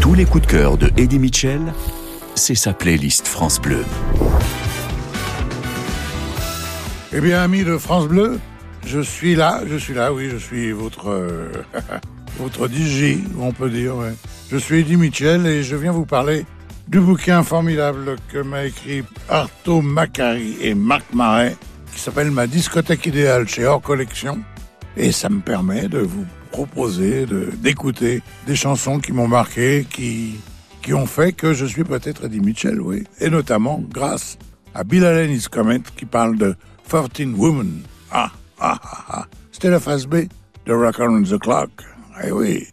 Tous 0.00 0.14
les 0.14 0.24
coups 0.24 0.46
de 0.46 0.50
cœur 0.50 0.76
de 0.76 0.90
Eddie 0.96 1.18
Mitchell, 1.18 1.72
c'est 2.34 2.54
sa 2.54 2.72
playlist 2.72 3.26
France 3.26 3.60
Bleu. 3.60 3.84
Eh 7.12 7.20
bien, 7.20 7.42
amis 7.42 7.64
de 7.64 7.78
France 7.78 8.08
Bleu, 8.08 8.40
je 8.86 9.00
suis 9.00 9.34
là, 9.34 9.62
je 9.66 9.76
suis 9.76 9.94
là, 9.94 10.12
oui, 10.12 10.28
je 10.30 10.36
suis 10.36 10.72
votre, 10.72 11.10
euh, 11.10 11.52
votre 12.38 12.68
DJ, 12.68 13.18
on 13.38 13.52
peut 13.52 13.70
dire. 13.70 13.94
Je 14.50 14.56
suis 14.56 14.80
Eddie 14.80 14.96
Mitchell 14.96 15.46
et 15.46 15.62
je 15.62 15.76
viens 15.76 15.92
vous 15.92 16.06
parler 16.06 16.44
du 16.88 17.00
bouquin 17.00 17.42
formidable 17.42 18.16
que 18.30 18.38
m'a 18.38 18.64
écrit 18.64 19.04
Arto 19.28 19.80
Macari 19.80 20.56
et 20.60 20.74
Marc 20.74 21.14
Marais, 21.14 21.56
qui 21.94 22.00
s'appelle 22.00 22.30
Ma 22.30 22.46
discothèque 22.46 23.06
idéale 23.06 23.48
chez 23.48 23.64
Hors 23.64 23.80
Collection. 23.80 24.40
Et 24.96 25.12
ça 25.12 25.28
me 25.28 25.40
permet 25.40 25.88
de 25.88 26.00
vous 26.00 26.26
proposé 26.54 27.26
d'écouter 27.60 28.22
des 28.46 28.54
chansons 28.54 29.00
qui 29.00 29.10
m'ont 29.10 29.26
marqué, 29.26 29.84
qui, 29.90 30.38
qui 30.82 30.94
ont 30.94 31.04
fait 31.04 31.32
que 31.32 31.52
je 31.52 31.66
suis 31.66 31.82
peut-être 31.82 32.26
Eddie 32.26 32.38
Mitchell, 32.38 32.80
oui. 32.80 33.02
Et 33.20 33.28
notamment 33.28 33.82
grâce 33.90 34.38
à 34.72 34.84
Bill 34.84 35.04
Allen 35.04 35.32
Is 35.32 35.46
qui 35.96 36.04
parle 36.04 36.38
de 36.38 36.54
14 36.88 37.34
Women. 37.36 37.82
Ah, 38.12 38.30
ah, 38.60 38.78
ah, 38.84 39.04
ah. 39.08 39.26
C'était 39.50 39.70
la 39.70 39.80
phase 39.80 40.06
B 40.06 40.28
de 40.66 40.72
Rock 40.72 41.00
Around 41.00 41.28
the 41.28 41.40
Clock. 41.40 41.70
Eh 42.22 42.30
oui. 42.30 42.68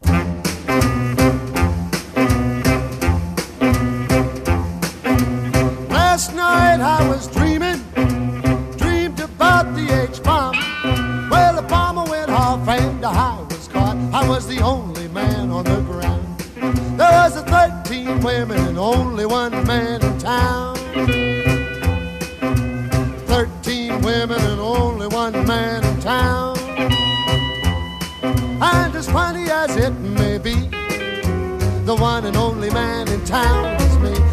women 18.41 18.69
and 18.69 18.77
only 18.79 19.23
one 19.23 19.51
man 19.67 20.03
in 20.03 20.17
town. 20.17 20.75
Thirteen 23.27 24.01
women 24.01 24.41
and 24.41 24.59
only 24.59 25.05
one 25.05 25.45
man 25.45 25.83
in 25.83 25.99
town. 26.01 26.57
And 28.23 28.95
as 28.95 29.07
funny 29.11 29.47
as 29.51 29.75
it 29.75 29.91
may 29.91 30.39
be, 30.39 30.55
the 31.85 31.95
one 31.95 32.25
and 32.25 32.35
only 32.35 32.71
man 32.71 33.07
in 33.09 33.23
town 33.25 33.79
is 33.79 33.97
me. 33.99 34.30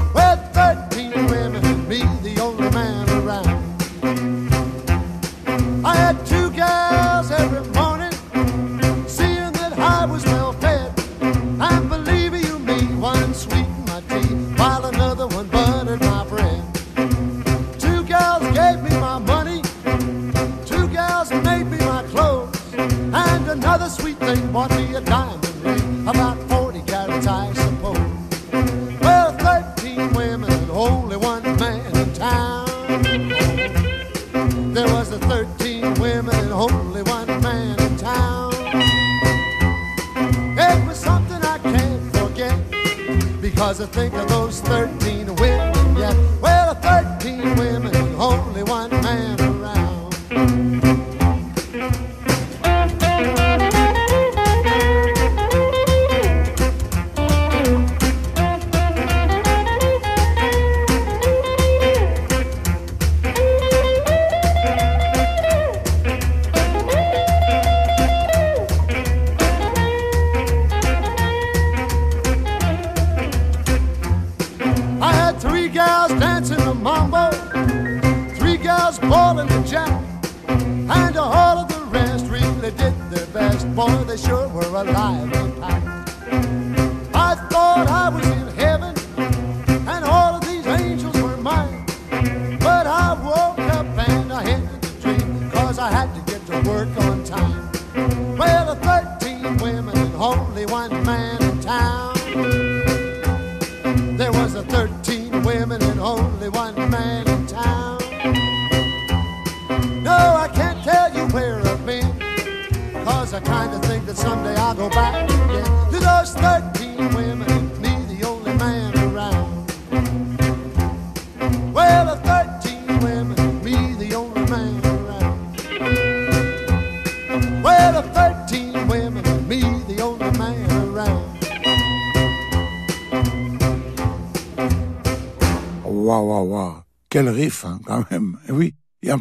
jack 79.70 80.02
and 80.48 81.16
all 81.18 81.58
of 81.58 81.68
the 81.68 81.84
rest 81.90 82.26
really 82.26 82.70
did 82.70 82.94
their 83.10 83.26
best. 83.26 83.66
Boy, 83.74 83.92
they 84.04 84.16
sure 84.16 84.48
were 84.48 84.62
alive 84.62 85.57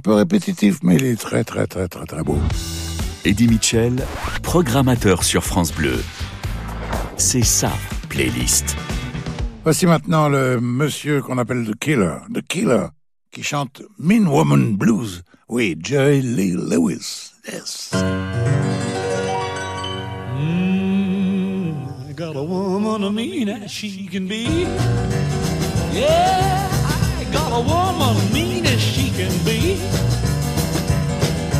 peu 0.08 0.14
répétitif, 0.14 0.78
mais 0.84 0.96
il 0.96 1.04
est 1.04 1.20
très, 1.20 1.44
très, 1.44 1.68
très, 1.68 1.90
très, 1.90 2.06
très 2.06 2.24
beau. 2.24 2.38
Eddie 3.26 3.50
Mitchell, 3.50 3.94
programmateur 4.42 5.22
sur 5.22 5.44
France 5.44 5.74
Bleu. 5.74 6.02
C'est 7.18 7.44
sa 7.44 7.74
playlist. 8.08 8.78
Voici 9.66 9.86
maintenant 9.86 10.30
le 10.30 10.62
monsieur 10.62 11.22
qu'on 11.22 11.38
appelle 11.38 11.66
The 11.70 11.78
Killer, 11.78 12.20
The 12.34 12.42
Killer, 12.42 12.86
qui 13.32 13.44
chante 13.44 13.82
Mean 14.00 14.28
Woman 14.28 14.78
Blues. 14.78 15.24
Oui, 15.50 15.76
Jerry 15.84 16.22
Lee 16.22 16.54
Lewis. 16.54 17.34
Yes. 17.52 17.92
Mm, 20.40 21.74
I 22.10 22.14
got 22.14 22.38
a 22.38 22.44
woman 22.44 23.04
as 23.04 23.12
mean 23.12 23.50
as 23.50 23.70
she 23.70 24.08
can 24.10 24.26
be. 24.26 24.68
Yeah, 25.92 26.70
I 27.20 27.26
got 27.34 27.52
a 27.52 27.60
woman 27.60 28.16
mean 28.32 28.48
as 28.48 28.56
she 28.56 28.57
can 29.18 29.34
be. 29.44 29.78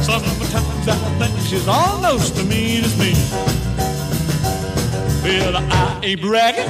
Sometimes 0.04 0.88
I 0.88 0.96
think 1.18 1.34
she's 1.48 1.68
almost 1.68 2.38
as 2.38 2.46
mean 2.46 2.84
as 2.84 2.96
me. 3.00 3.14
Well, 5.24 5.58
I 5.58 6.00
ain't 6.04 6.22
bragging, 6.22 6.70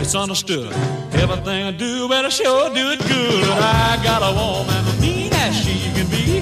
it's 0.00 0.16
understood. 0.16 0.72
Everything 1.12 1.62
I 1.66 1.70
do, 1.70 2.08
better 2.08 2.32
sure 2.32 2.68
do 2.74 2.90
it 2.90 2.98
good. 3.06 3.44
I 3.44 4.00
got 4.02 4.22
a 4.28 4.34
woman 4.34 5.00
mean 5.00 5.32
as 5.34 5.54
she 5.54 5.92
can 5.94 6.08
be. 6.10 6.40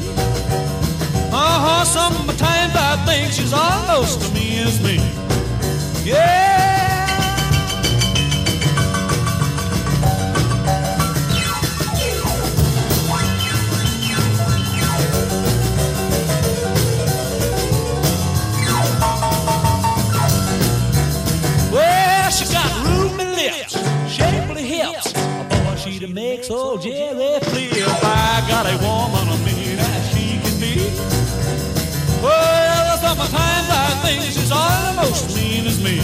Uh-huh, 1.30 1.84
sometimes 1.84 2.72
I 2.74 2.96
think 3.04 3.30
she's 3.30 3.52
almost 3.52 4.22
as 4.22 4.32
mean 4.32 4.66
as 4.66 4.82
me. 4.82 4.96
Yeah. 6.10 6.51
Boy, 26.14 26.20
she 26.20 26.36
to 26.36 26.36
make 26.36 26.44
so 26.44 26.78
Jerry 26.78 27.40
flip. 27.40 27.88
I 28.04 28.44
got 28.48 28.66
a 28.66 28.76
woman 28.84 29.28
of 29.32 29.44
mean 29.44 29.78
as 29.78 30.10
she 30.10 30.38
can 30.40 30.60
be. 30.60 30.90
Well, 32.22 32.98
sometimes 32.98 33.68
I 33.70 34.00
think 34.04 34.22
she's 34.24 34.52
almost 34.52 35.34
mean 35.34 35.66
as 35.66 35.82
me. 35.82 36.00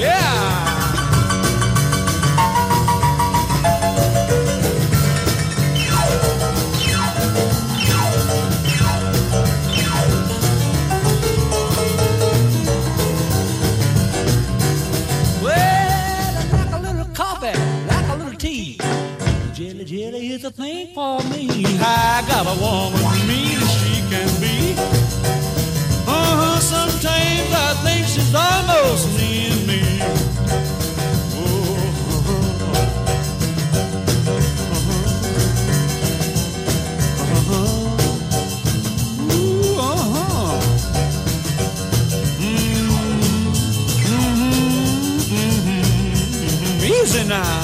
Yeah. 0.00 0.69
Is 20.30 20.44
a 20.44 20.50
thing 20.50 20.86
for 20.94 21.20
me. 21.24 21.48
I 21.80 22.22
got 22.28 22.46
a 22.46 22.54
woman 22.60 23.00
mean 23.26 23.58
as 23.58 23.72
she 23.80 24.00
can 24.10 24.28
be. 24.40 24.74
Uh-huh, 26.06 26.60
sometimes 26.60 27.52
I 27.52 27.74
think 27.82 28.06
she's 28.06 28.32
almost 28.32 29.08
as 29.18 29.66
me. 29.66 29.82
Uh-huh. 37.40 37.96
Mm-hmm. 46.78 47.28
Now. 47.28 47.59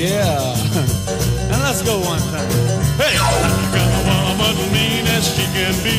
Yeah. 0.00 0.56
Now 1.50 1.60
let's 1.66 1.82
go 1.82 1.98
one 2.00 2.20
time. 2.32 2.48
Hey, 3.00 3.14
I 3.18 3.22
got 3.74 3.90
a 4.06 4.34
woman 4.40 4.56
mean 4.72 5.04
as 5.16 5.24
she 5.34 5.44
can 5.56 5.74
be. 5.82 5.98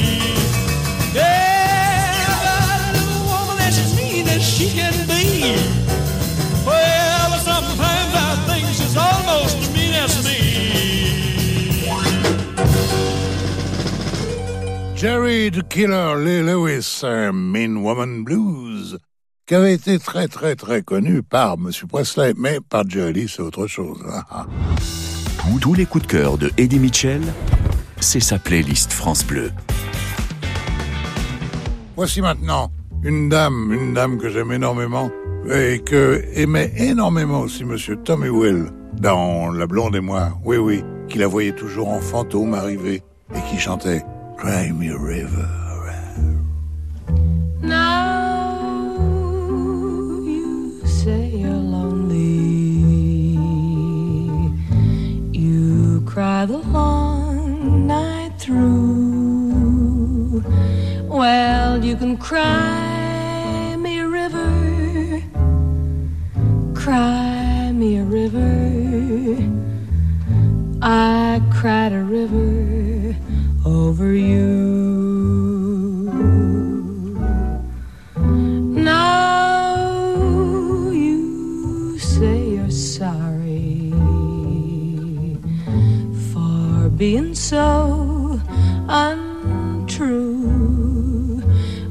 Yeah, 1.13 2.15
I 2.25 2.41
got 2.47 2.81
a 2.87 2.91
little 2.97 3.23
woman 3.33 3.59
as 3.67 3.77
mean 3.97 4.25
as 4.35 4.41
she 4.41 4.65
can 4.77 4.95
be. 5.11 5.23
Well, 6.65 7.31
sometimes 7.49 8.13
I 8.15 8.31
think 8.47 8.63
she's 8.77 8.95
almost 8.97 9.57
as 9.63 9.69
mean 9.75 9.93
as 9.93 10.13
me. 10.25 10.39
Jerry 14.95 15.49
the 15.49 15.63
Killer 15.63 16.15
Lee 16.15 16.41
Lewis, 16.43 17.03
euh, 17.03 17.31
Mean 17.33 17.81
Woman 17.83 18.23
Blues, 18.23 18.70
qui 19.51 19.55
avait 19.55 19.73
été 19.73 19.99
très 19.99 20.29
très 20.29 20.55
très 20.55 20.81
connu 20.81 21.23
par 21.23 21.55
M. 21.55 21.71
Presley, 21.89 22.33
mais 22.37 22.59
par 22.69 22.87
Jerry 22.87 23.27
c'est 23.27 23.41
autre 23.41 23.67
chose. 23.67 23.97
Ah. 24.31 24.45
Tous- 25.59 25.73
les 25.73 25.85
coups 25.85 26.07
de 26.07 26.09
cœur 26.09 26.37
de 26.37 26.49
Eddie 26.55 26.79
Mitchell, 26.79 27.21
c'est 27.99 28.21
sa 28.21 28.39
playlist 28.39 28.93
France 28.93 29.25
Bleu. 29.25 29.51
Voici 31.97 32.21
maintenant 32.21 32.71
une 33.03 33.27
dame, 33.27 33.73
une 33.73 33.93
dame 33.93 34.19
que 34.19 34.29
j'aime 34.29 34.53
énormément 34.53 35.11
et 35.53 35.81
que 35.85 36.23
aimait 36.33 36.71
énormément 36.77 37.41
aussi 37.41 37.65
Monsieur 37.65 37.97
Tommy 37.97 38.29
Will 38.29 38.67
dans 39.01 39.51
La 39.51 39.67
Blonde 39.67 39.97
et 39.97 39.99
moi. 39.99 40.29
Oui, 40.45 40.55
oui, 40.55 40.81
qui 41.09 41.17
la 41.17 41.27
voyait 41.27 41.51
toujours 41.51 41.89
en 41.89 41.99
fantôme 41.99 42.53
arriver 42.53 43.03
et 43.35 43.41
qui 43.49 43.59
chantait 43.59 44.05
Cry 44.37 44.71
Me 44.71 44.95
River. 44.95 45.61
Cry 56.11 56.45
the 56.45 56.57
long 56.57 57.87
night 57.87 58.33
through. 58.37 59.63
Well, 61.07 61.81
you 61.85 61.95
can 61.95 62.17
cry 62.17 63.77
me 63.79 63.99
a 63.99 64.07
river. 64.09 65.23
Cry 66.75 67.71
me 67.71 67.95
a 67.95 68.03
river. 68.03 69.37
I 70.81 71.41
cried 71.49 71.93
a 71.93 72.03
river 72.03 73.15
over 73.65 74.13
you. 74.13 74.60
Being 87.01 87.33
so 87.33 88.39
untrue. 88.87 90.21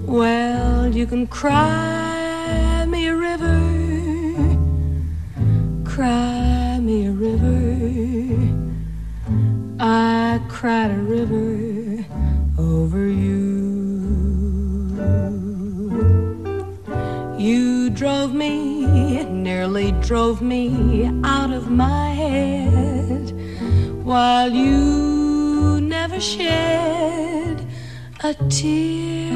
Well, 0.07 0.94
you 0.94 1.05
can 1.05 1.27
cry 1.27 2.87
me 2.87 3.09
a 3.09 3.16
river, 3.16 3.59
cry 5.85 6.79
me 6.79 7.07
a 7.07 7.11
river. 7.11 7.77
I 9.81 10.40
cried 10.49 10.92
a 10.92 11.03
river 11.16 12.05
over 12.57 13.09
you. 13.09 13.66
You 17.37 17.90
drove 17.90 18.33
me, 18.33 19.25
nearly 19.25 19.90
drove 20.03 20.40
me 20.40 21.11
out 21.25 21.53
of 21.53 21.68
my 21.68 22.10
while 24.11 24.51
you 24.51 25.81
never 25.81 26.18
shed 26.18 27.64
a 28.25 28.35
tear. 28.49 29.31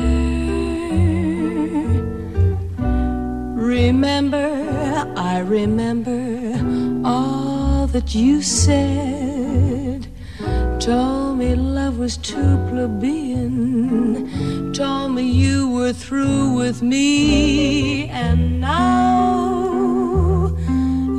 Remember, 3.54 4.48
I 5.16 5.38
remember 5.58 6.20
all 7.06 7.86
that 7.86 8.16
you 8.16 8.42
said. 8.42 10.08
Told 10.80 11.38
me 11.38 11.54
love 11.54 11.98
was 11.98 12.16
too 12.16 12.58
plebeian. 12.68 14.72
Told 14.72 15.12
me 15.12 15.22
you 15.22 15.70
were 15.70 15.92
through 15.92 16.54
with 16.54 16.82
me. 16.82 18.08
And 18.08 18.60
now 18.60 20.52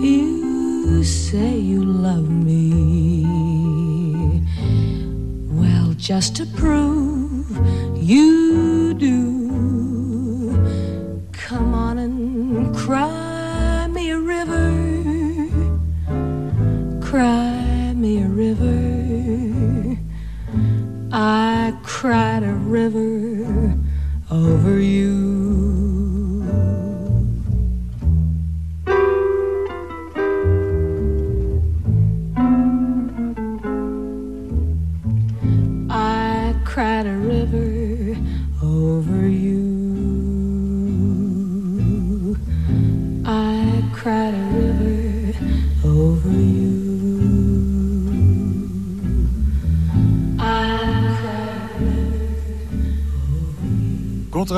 you 0.04 1.06
say 1.06 1.58
you 1.58 1.86
love 1.86 2.30
me. 2.30 3.15
Just 6.06 6.36
to 6.36 6.46
prove 6.46 7.50
you 7.98 8.94
do. 8.94 10.52
Come 11.32 11.74
on 11.74 11.98
and 11.98 12.76
cry 12.76 13.88
me 13.88 14.12
a 14.12 14.20
river, 14.20 15.50
cry 17.02 17.94
me 17.96 18.22
a 18.22 18.28
river. 18.28 19.98
I 21.12 21.76
cried 21.82 22.44
a 22.44 22.54
river 22.54 23.15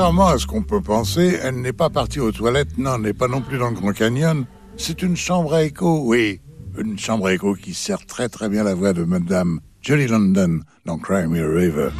Contrairement 0.08 0.34
à 0.34 0.38
ce 0.38 0.46
qu'on 0.46 0.62
peut 0.62 0.80
penser, 0.80 1.38
elle 1.42 1.60
n'est 1.60 1.74
pas 1.74 1.90
partie 1.90 2.18
aux 2.18 2.32
toilettes, 2.32 2.78
non, 2.78 2.94
elle 2.94 3.02
n'est 3.02 3.12
pas 3.12 3.28
non 3.28 3.42
plus 3.42 3.58
dans 3.58 3.68
le 3.68 3.74
Grand 3.74 3.92
Canyon. 3.92 4.46
C'est 4.78 5.02
une 5.02 5.18
chambre 5.18 5.52
à 5.52 5.64
écho, 5.64 6.00
oui. 6.02 6.40
Une 6.78 6.98
chambre 6.98 7.26
à 7.26 7.34
écho 7.34 7.54
qui 7.54 7.74
sert 7.74 8.06
très 8.06 8.30
très 8.30 8.48
bien 8.48 8.64
la 8.64 8.74
voix 8.74 8.94
de 8.94 9.04
Madame 9.04 9.60
Julie 9.82 10.06
London 10.06 10.60
dans 10.86 10.96
Cry 10.96 11.26
Me 11.26 11.44
a 11.44 11.54
River. 11.54 11.90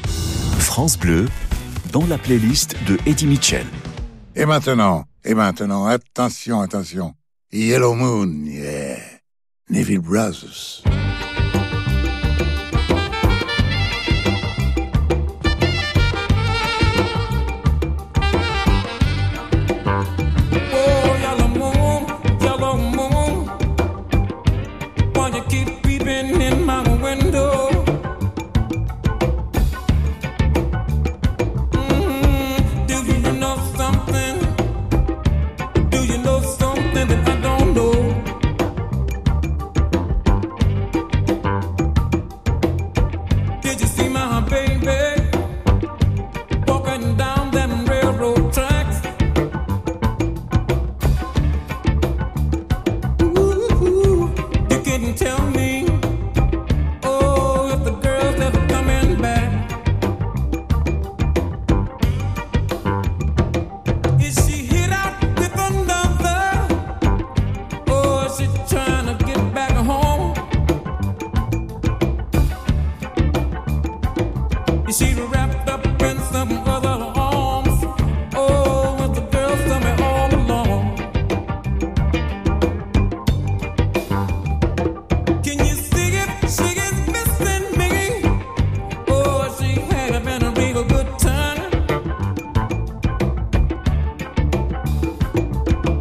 France 0.58 0.98
Bleu, 0.98 1.26
dans 1.92 2.06
la 2.06 2.16
playlist 2.16 2.76
de 2.86 2.96
Eddie 3.04 3.26
Mitchell. 3.26 3.66
Et 4.34 4.46
maintenant, 4.46 5.04
et 5.22 5.34
maintenant, 5.34 5.84
attention, 5.84 6.62
attention. 6.62 7.12
Yellow 7.52 7.92
Moon, 7.92 8.46
yeah. 8.46 8.96
Neville 9.68 10.00
Brothers. 10.00 10.82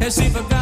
Let's 0.08 0.16
see 0.16 0.24
if 0.24 0.36
I 0.36 0.48
got 0.48 0.57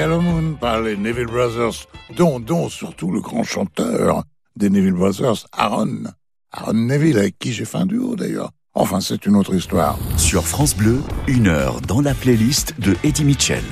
Yellow 0.00 0.22
Moon 0.22 0.54
par 0.58 0.80
les 0.80 0.96
Neville 0.96 1.26
Brothers, 1.26 1.86
dont, 2.16 2.40
dont 2.40 2.70
surtout 2.70 3.12
le 3.12 3.20
grand 3.20 3.44
chanteur 3.44 4.24
des 4.56 4.70
Neville 4.70 4.94
Brothers, 4.94 5.46
Aaron. 5.52 6.04
Aaron 6.52 6.72
Neville, 6.72 7.18
avec 7.18 7.38
qui 7.38 7.52
j'ai 7.52 7.66
fait 7.66 7.76
un 7.76 7.84
duo 7.84 8.16
d'ailleurs. 8.16 8.50
Enfin, 8.72 9.02
c'est 9.02 9.26
une 9.26 9.36
autre 9.36 9.54
histoire. 9.54 9.98
Sur 10.16 10.46
France 10.46 10.74
Bleu, 10.74 11.02
une 11.26 11.48
heure 11.48 11.82
dans 11.82 12.00
la 12.00 12.14
playlist 12.14 12.80
de 12.80 12.96
Eddie 13.04 13.26
Mitchell. 13.26 13.62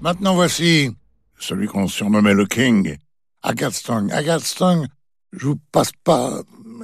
Maintenant, 0.00 0.34
voici 0.34 0.90
celui 1.38 1.68
qu'on 1.68 1.86
surnommait 1.86 2.34
le 2.34 2.46
King, 2.46 2.96
Agathe 3.44 3.74
Stong. 3.74 4.10
Agathe 4.10 4.42
je 5.32 5.46
vous 5.46 5.60
passe 5.70 5.92
pas 6.02 6.32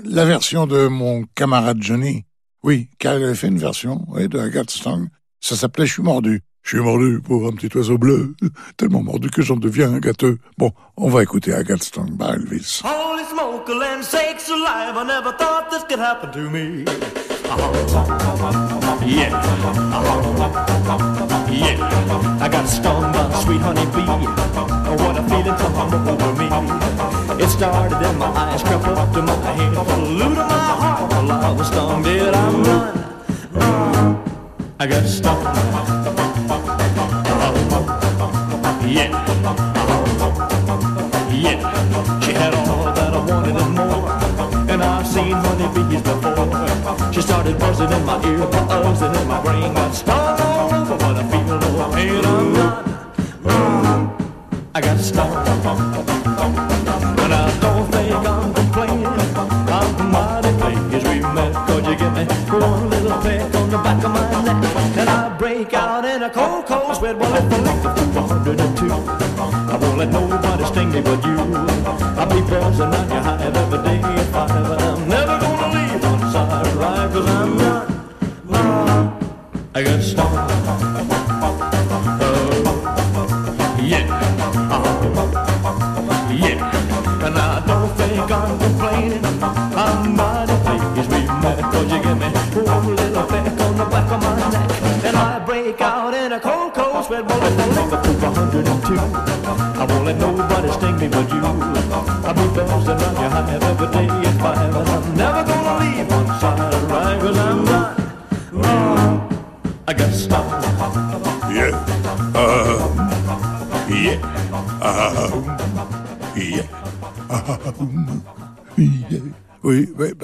la 0.05 0.25
version 0.25 0.68
de 0.68 0.87
mon 0.87 1.25
camarade 1.35 1.83
Johnny. 1.83 2.25
Oui, 2.62 2.88
car 3.01 3.18
il 3.18 3.25
avait 3.25 3.35
fait 3.35 3.49
une 3.49 3.59
version 3.59 4.05
oui, 4.11 4.29
de 4.29 4.38
Agathe. 4.38 4.70
Ça 5.40 5.57
s'appelait 5.57 5.87
Je 5.87 5.94
suis 5.94 6.03
mordu. 6.05 6.44
Je 6.66 6.76
suis 6.76 6.85
mordu 6.85 7.20
pour 7.20 7.46
un 7.46 7.52
petit 7.52 7.70
oiseau 7.76 7.96
bleu, 7.96 8.35
tellement 8.76 9.00
mordu 9.00 9.31
que 9.31 9.40
j'en 9.40 9.55
deviens 9.55 10.00
gâteux. 10.00 10.40
Bon, 10.59 10.72
on 10.96 11.09
va 11.09 11.22
écouter 11.22 11.55
Agathe 11.55 11.85
Stong 11.85 12.18
par 12.18 12.35
Elvis. 12.35 12.83
Holy 12.83 13.22
smoke, 13.31 13.68
land 13.68 14.02
sakes 14.02 14.50
alive, 14.50 14.96
I 14.96 15.05
never 15.07 15.31
thought 15.38 15.70
this 15.70 15.85
could 15.85 16.00
happen 16.00 16.33
to 16.33 16.50
me. 16.50 16.85
Yeah. 19.07 19.31
Yeah. 21.52 21.79
I 22.40 22.48
got 22.48 22.66
stung 22.66 23.12
by 23.12 23.29
a 23.31 23.37
sweet 23.42 23.61
honey 23.61 23.87
bee. 23.94 24.02
What 24.02 25.18
a 25.18 25.22
feeling 25.29 25.55
come 25.55 25.76
over 25.76 26.33
me. 26.35 27.44
It 27.44 27.48
started 27.48 28.11
in 28.11 28.18
my 28.18 28.26
eyes, 28.26 28.64
crept 28.64 28.88
up 28.88 29.12
to 29.12 29.22
my 29.22 29.37
head, 29.55 29.72
flew 29.72 30.35
to 30.35 30.42
my 30.42 30.59
heart. 30.83 31.12
While 31.12 31.31
I 31.31 31.52
was 31.52 31.68
stung, 31.68 32.02
did 32.02 32.35
I'm 32.35 32.62
done. 32.64 32.98
Uh, 33.55 34.16
I 34.81 34.87
got 34.88 35.07
stung. 35.07 36.25
Yeah. 38.96 39.12
Yeah. 41.30 42.20
She 42.20 42.32
had 42.32 42.54
all 42.54 42.85
that 42.94 43.12
I 43.12 43.26
wanted 43.26 43.56
and 43.56 43.74
more. 43.74 44.09
And 44.72 44.82
I've 44.82 45.06
seen 45.06 45.32
honeybees 45.32 46.00
before. 46.00 47.12
She 47.12 47.20
started 47.20 47.59
buzzing 47.59 47.92
in 47.92 48.04
my 48.06 48.16
ear, 48.24 48.46
buzzing 48.46 49.14
in 49.14 49.28
my 49.28 49.42
brain. 49.42 49.74
Got 49.74 49.94
Son 72.76 73.15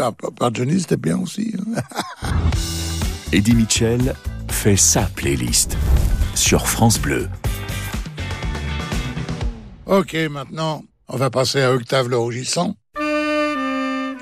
par, 0.03 0.15
par- 0.15 0.33
par 0.33 0.55
Johnny, 0.55 0.81
c'était 0.81 0.97
bien 0.97 1.19
aussi. 1.19 1.55
hein. 1.77 1.81
Eddie 3.33 3.55
Mitchell 3.55 4.15
fait 4.49 4.77
sa 4.77 5.03
playlist 5.03 5.77
sur 6.35 6.67
France 6.67 6.99
Bleu. 7.01 7.29
Ok, 9.87 10.17
maintenant, 10.31 10.83
on 11.09 11.17
va 11.17 11.31
passer 11.31 11.63
à 11.63 11.73
Octave 11.73 12.09
le 12.09 12.17
Rougissant, 12.17 12.75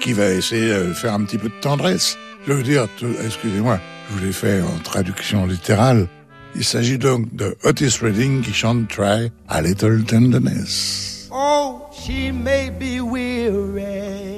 qui 0.00 0.12
va 0.12 0.30
essayer 0.30 0.68
de 0.72 0.92
faire 0.92 1.14
un 1.14 1.24
petit 1.24 1.38
peu 1.38 1.48
de 1.48 1.60
tendresse. 1.60 2.16
Je 2.46 2.52
veux 2.52 2.62
dire, 2.62 2.86
excusez-moi, 3.24 3.78
je 4.10 4.14
vous 4.16 4.24
l'ai 4.24 4.32
fait 4.32 4.60
en 4.62 4.78
traduction 4.82 5.46
littérale. 5.46 6.08
Il 6.56 6.64
s'agit 6.64 6.98
donc 6.98 7.32
de 7.34 7.56
Otis 7.64 7.98
Redding 8.02 8.42
qui 8.42 8.52
chante 8.52 8.88
Try 8.88 9.30
a 9.48 9.62
Little 9.62 10.02
Tenderness. 10.04 11.28
Oh, 11.32 11.82
she 11.92 12.32
may 12.32 12.70
be 12.70 13.00
weary. 13.00 14.29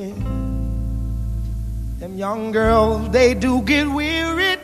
Young 2.14 2.52
girls, 2.52 3.08
they 3.10 3.32
do 3.32 3.62
get 3.62 3.88
wearied 3.88 4.60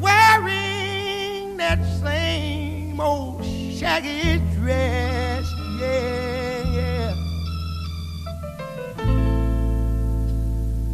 wearing 0.00 1.58
that 1.58 1.78
same 2.00 2.98
old 2.98 3.44
shaggy 3.44 4.40
dress. 4.54 5.44
Yeah, 5.78 6.72
yeah. 6.72 7.14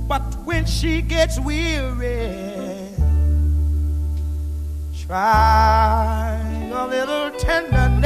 But 0.09 0.25
when 0.45 0.67
she 0.67 1.03
gets 1.03 1.39
weary, 1.39 2.35
try 5.07 6.41
a 6.73 6.87
little 6.89 7.31
tenderness. 7.39 8.03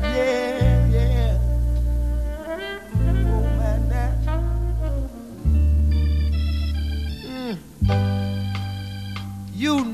Yeah. 0.00 0.51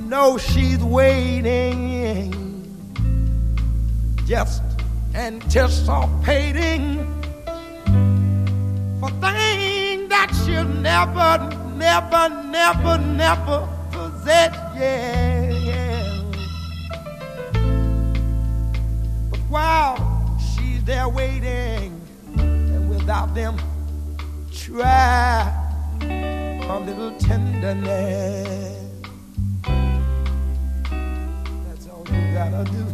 Know 0.08 0.38
she's 0.38 0.82
waiting, 0.82 2.32
just 4.26 4.62
anticipating 5.14 7.04
for 9.00 9.10
things 9.20 10.08
that 10.08 10.32
she'll 10.44 10.64
never, 10.64 11.38
never, 11.76 12.28
never, 12.46 12.96
never 12.98 13.68
possess. 13.90 14.56
Yeah, 14.76 15.50
yeah. 15.50 16.22
But 19.30 19.40
while 19.50 20.38
she's 20.38 20.82
there 20.84 21.08
waiting, 21.10 22.00
and 22.38 22.88
without 22.88 23.34
them, 23.34 23.58
try 24.54 25.52
a 26.00 26.80
little 26.86 27.12
tenderness. 27.18 28.87
Gotta 32.38 32.64
do. 32.70 32.86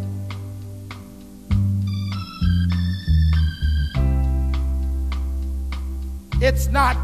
It's 6.40 6.68
not 6.68 6.96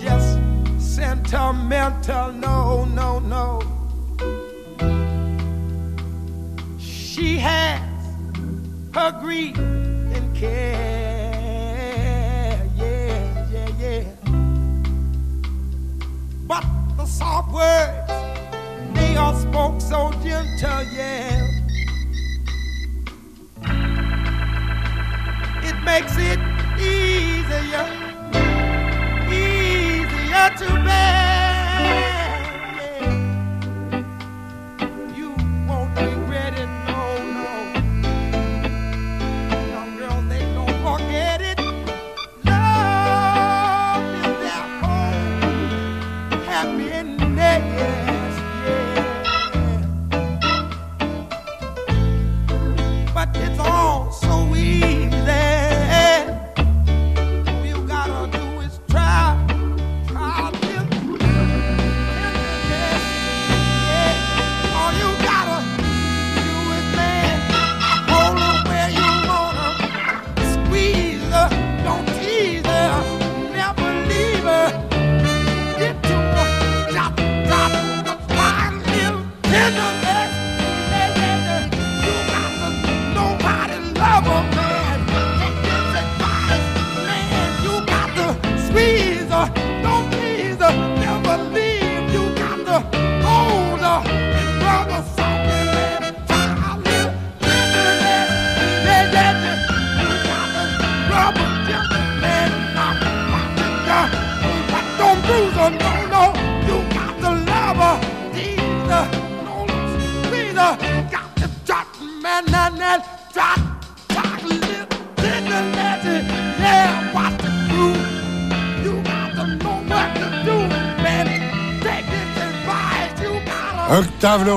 just 0.00 0.40
sentimental, 0.78 2.32
no, 2.32 2.84
no, 2.84 3.20
no. 3.20 3.62
She 6.80 7.38
has 7.38 7.80
her 8.92 9.12
grief 9.20 9.56
and 9.56 10.34
care, 10.34 11.70
yeah, 12.76 13.48
yeah, 13.52 13.68
yeah. 13.78 14.04
But 16.48 16.64
the 16.96 17.06
soft 17.06 17.52
words, 17.52 18.21
they 18.94 19.16
are 19.16 19.34
spoke 19.34 19.80
so 19.80 20.12
gentle, 20.22 20.82
yeah. 20.94 21.48
It 25.64 25.76
makes 25.84 26.16
it 26.16 26.21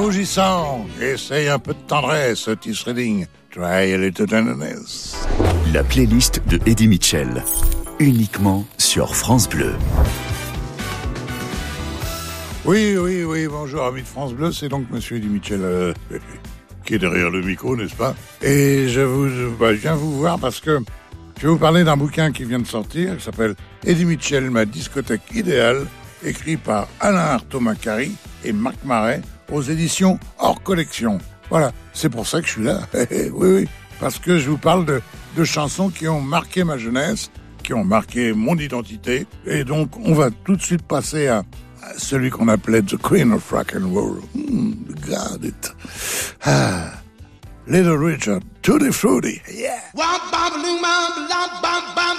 rougissant. 0.05 0.85
Essaye 1.01 1.49
un 1.49 1.57
peu 1.57 1.73
de 1.73 1.79
tendresse, 1.87 2.47
Otis 2.47 2.83
Redding. 2.85 3.25
Try 3.49 3.91
a 3.93 3.97
little 3.97 4.27
tenderness. 4.27 5.15
La 5.73 5.83
playlist 5.83 6.41
de 6.47 6.59
Eddie 6.67 6.87
Mitchell. 6.87 7.43
Uniquement 7.97 8.65
sur 8.77 9.15
France 9.15 9.49
Bleu. 9.49 9.73
Oui, 12.65 12.95
oui, 12.99 13.23
oui, 13.23 13.47
bonjour, 13.47 13.85
amis 13.85 14.03
de 14.03 14.07
France 14.07 14.33
Bleu, 14.33 14.51
c'est 14.51 14.69
donc 14.69 14.85
monsieur 14.91 15.17
Eddie 15.17 15.27
Mitchell. 15.27 15.61
Euh, 15.63 15.93
qui 16.85 16.93
est 16.93 16.99
derrière 16.99 17.31
le 17.31 17.41
micro, 17.41 17.75
n'est-ce 17.75 17.95
pas? 17.95 18.13
Et 18.43 18.85
bah, 19.59 19.73
je, 19.73 19.79
viens 19.79 19.95
vous 19.95 20.19
voir 20.19 20.37
parce 20.37 20.59
que 20.59 20.81
je 21.37 21.47
vais 21.47 21.47
vous 21.47 21.57
parler 21.57 21.83
d'un 21.83 21.97
bouquin 21.97 22.31
qui 22.31 22.43
vient 22.43 22.59
de 22.59 22.67
sortir, 22.67 23.17
qui 23.17 23.23
s'appelle 23.23 23.55
Eddie 23.83 24.05
Mitchell, 24.05 24.51
ma 24.51 24.65
discothèque 24.65 25.23
idéale, 25.33 25.87
écrit 26.23 26.57
par 26.57 26.89
Alain 26.99 27.17
Artaud 27.17 27.59
Macari 27.59 28.11
et 28.43 28.53
Marc 28.53 28.83
Marais, 28.83 29.21
aux 29.51 29.61
éditions 29.61 30.19
hors 30.39 30.61
collection. 30.61 31.19
Voilà, 31.49 31.71
c'est 31.93 32.09
pour 32.09 32.27
ça 32.27 32.41
que 32.41 32.47
je 32.47 32.51
suis 32.53 32.63
là. 32.63 32.81
Eh, 32.93 33.05
eh, 33.09 33.29
oui, 33.29 33.49
oui, 33.49 33.67
parce 33.99 34.19
que 34.19 34.39
je 34.39 34.49
vous 34.49 34.57
parle 34.57 34.85
de, 34.85 35.01
de 35.37 35.43
chansons 35.43 35.89
qui 35.89 36.07
ont 36.07 36.21
marqué 36.21 36.63
ma 36.63 36.77
jeunesse, 36.77 37.29
qui 37.63 37.73
ont 37.73 37.83
marqué 37.83 38.33
mon 38.33 38.57
identité. 38.57 39.27
Et 39.45 39.63
donc, 39.63 39.97
on 39.99 40.13
va 40.13 40.29
tout 40.31 40.55
de 40.55 40.61
suite 40.61 40.83
passer 40.83 41.27
à, 41.27 41.43
celui 41.97 42.29
qu'on 42.29 42.47
appelait 42.47 42.81
The 42.81 42.97
Queen 42.97 43.31
of 43.31 43.49
Rock 43.51 43.75
and 43.75 43.93
Roll. 43.93 44.21
Hmm, 44.33 44.73
regarde 44.89 45.45
it. 45.45 45.75
Ah, 46.43 46.91
Little 47.67 47.97
Richard, 47.97 48.41
Tutti 48.61 48.91
Frutti. 48.91 49.41
Yeah. 49.51 49.79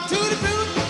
Tutti 0.09 0.35
frutti. 0.37 0.86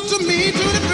to 0.00 0.18
me 0.26 0.50
to 0.50 0.58
the 0.58 0.91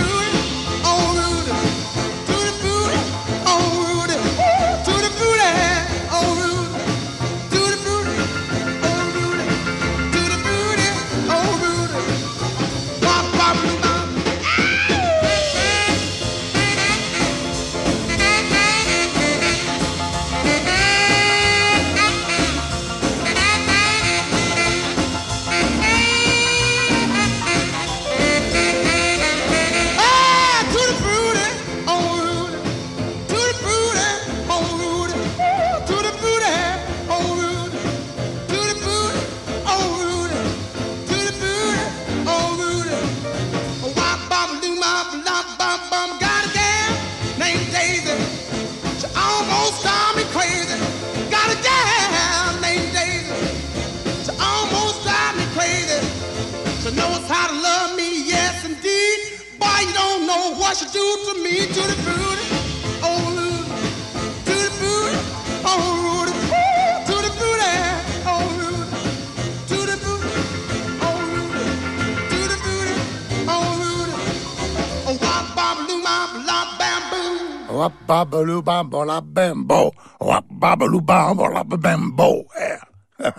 Eh. 82.61 83.25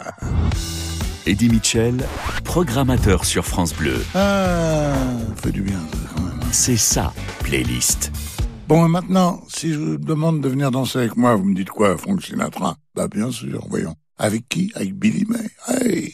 Eddie 1.27 1.49
Mitchell, 1.49 1.97
programmateur 2.43 3.25
sur 3.25 3.45
France 3.45 3.75
Bleu. 3.75 4.03
Ah, 4.15 4.95
fait 5.35 5.51
du 5.51 5.61
bien, 5.61 5.77
quand 6.15 6.23
même. 6.23 6.39
Hein. 6.41 6.47
C'est 6.51 6.77
ça, 6.77 7.13
playlist. 7.43 8.11
Bon, 8.67 8.87
et 8.87 8.89
maintenant, 8.89 9.41
si 9.47 9.71
je 9.71 9.77
vous 9.77 9.97
demande 9.97 10.41
de 10.41 10.49
venir 10.49 10.71
danser 10.71 10.97
avec 10.97 11.15
moi, 11.15 11.35
vous 11.35 11.45
me 11.45 11.53
dites 11.53 11.69
quoi, 11.69 11.95
Frank 11.95 12.23
Sinatra? 12.23 12.77
Bah, 12.95 13.07
bien 13.07 13.29
sûr, 13.29 13.63
voyons. 13.69 13.93
Avec 14.17 14.49
qui? 14.49 14.71
Avec 14.73 14.95
Billy 14.95 15.25
May. 15.27 15.49
Hey 15.67 16.11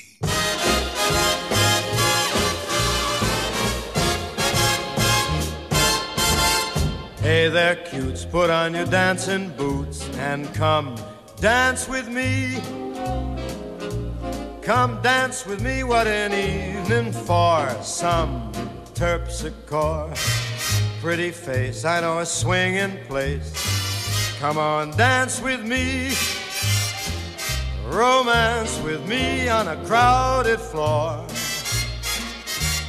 Hey 7.26 7.50
there, 7.50 7.76
cutes, 7.76 8.24
put 8.24 8.52
on 8.52 8.76
your 8.76 8.86
dancing 8.86 9.50
boots 9.58 10.08
and 10.20 10.46
come 10.54 10.96
dance 11.38 11.90
with 11.90 12.08
me. 12.08 12.62
Come 14.62 15.02
dance 15.02 15.44
with 15.44 15.60
me, 15.60 15.84
what 15.84 16.06
an 16.06 16.34
evening 16.34 17.12
for 17.12 17.68
some 17.82 18.52
terpsichore. 18.94 20.16
Pretty 21.02 21.32
face, 21.32 21.84
I 21.84 22.02
know 22.02 22.20
a 22.20 22.28
swinging 22.28 23.04
place. 23.08 23.52
Come 24.38 24.60
on, 24.60 24.96
dance 24.96 25.42
with 25.42 25.64
me. 25.66 26.14
Romance 27.88 28.80
with 28.82 29.04
me 29.08 29.50
on 29.50 29.68
a 29.68 29.84
crowded 29.88 30.60
floor. 30.60 31.26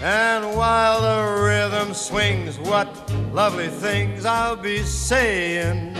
And 0.02 0.56
while 0.56 1.00
the 1.00 1.42
rhythm 1.42 1.94
swings, 1.94 2.58
what 2.58 2.88
lovely 3.32 3.68
things 3.68 4.26
I'll 4.26 4.56
be 4.56 4.82
saying. 4.82 5.94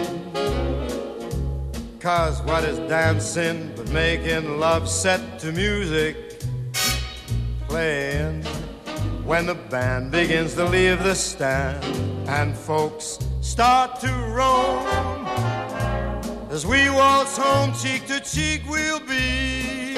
Cause 1.98 2.42
what 2.42 2.62
is 2.64 2.78
dancing 2.90 3.72
but 3.74 3.90
making 3.90 4.60
love 4.60 4.88
set 4.88 5.38
to 5.40 5.50
music 5.50 6.40
playing? 7.68 8.44
When 9.24 9.46
the 9.46 9.54
band 9.54 10.12
begins 10.12 10.54
to 10.54 10.64
leave 10.66 11.02
the 11.02 11.14
stand 11.14 11.82
and 12.28 12.54
folks 12.54 13.18
start 13.40 13.98
to 14.00 14.08
roam. 14.08 14.86
As 16.50 16.66
we 16.66 16.90
waltz 16.90 17.36
home, 17.36 17.72
cheek 17.74 18.06
to 18.06 18.20
cheek, 18.20 18.62
we'll 18.68 19.00
be. 19.00 19.96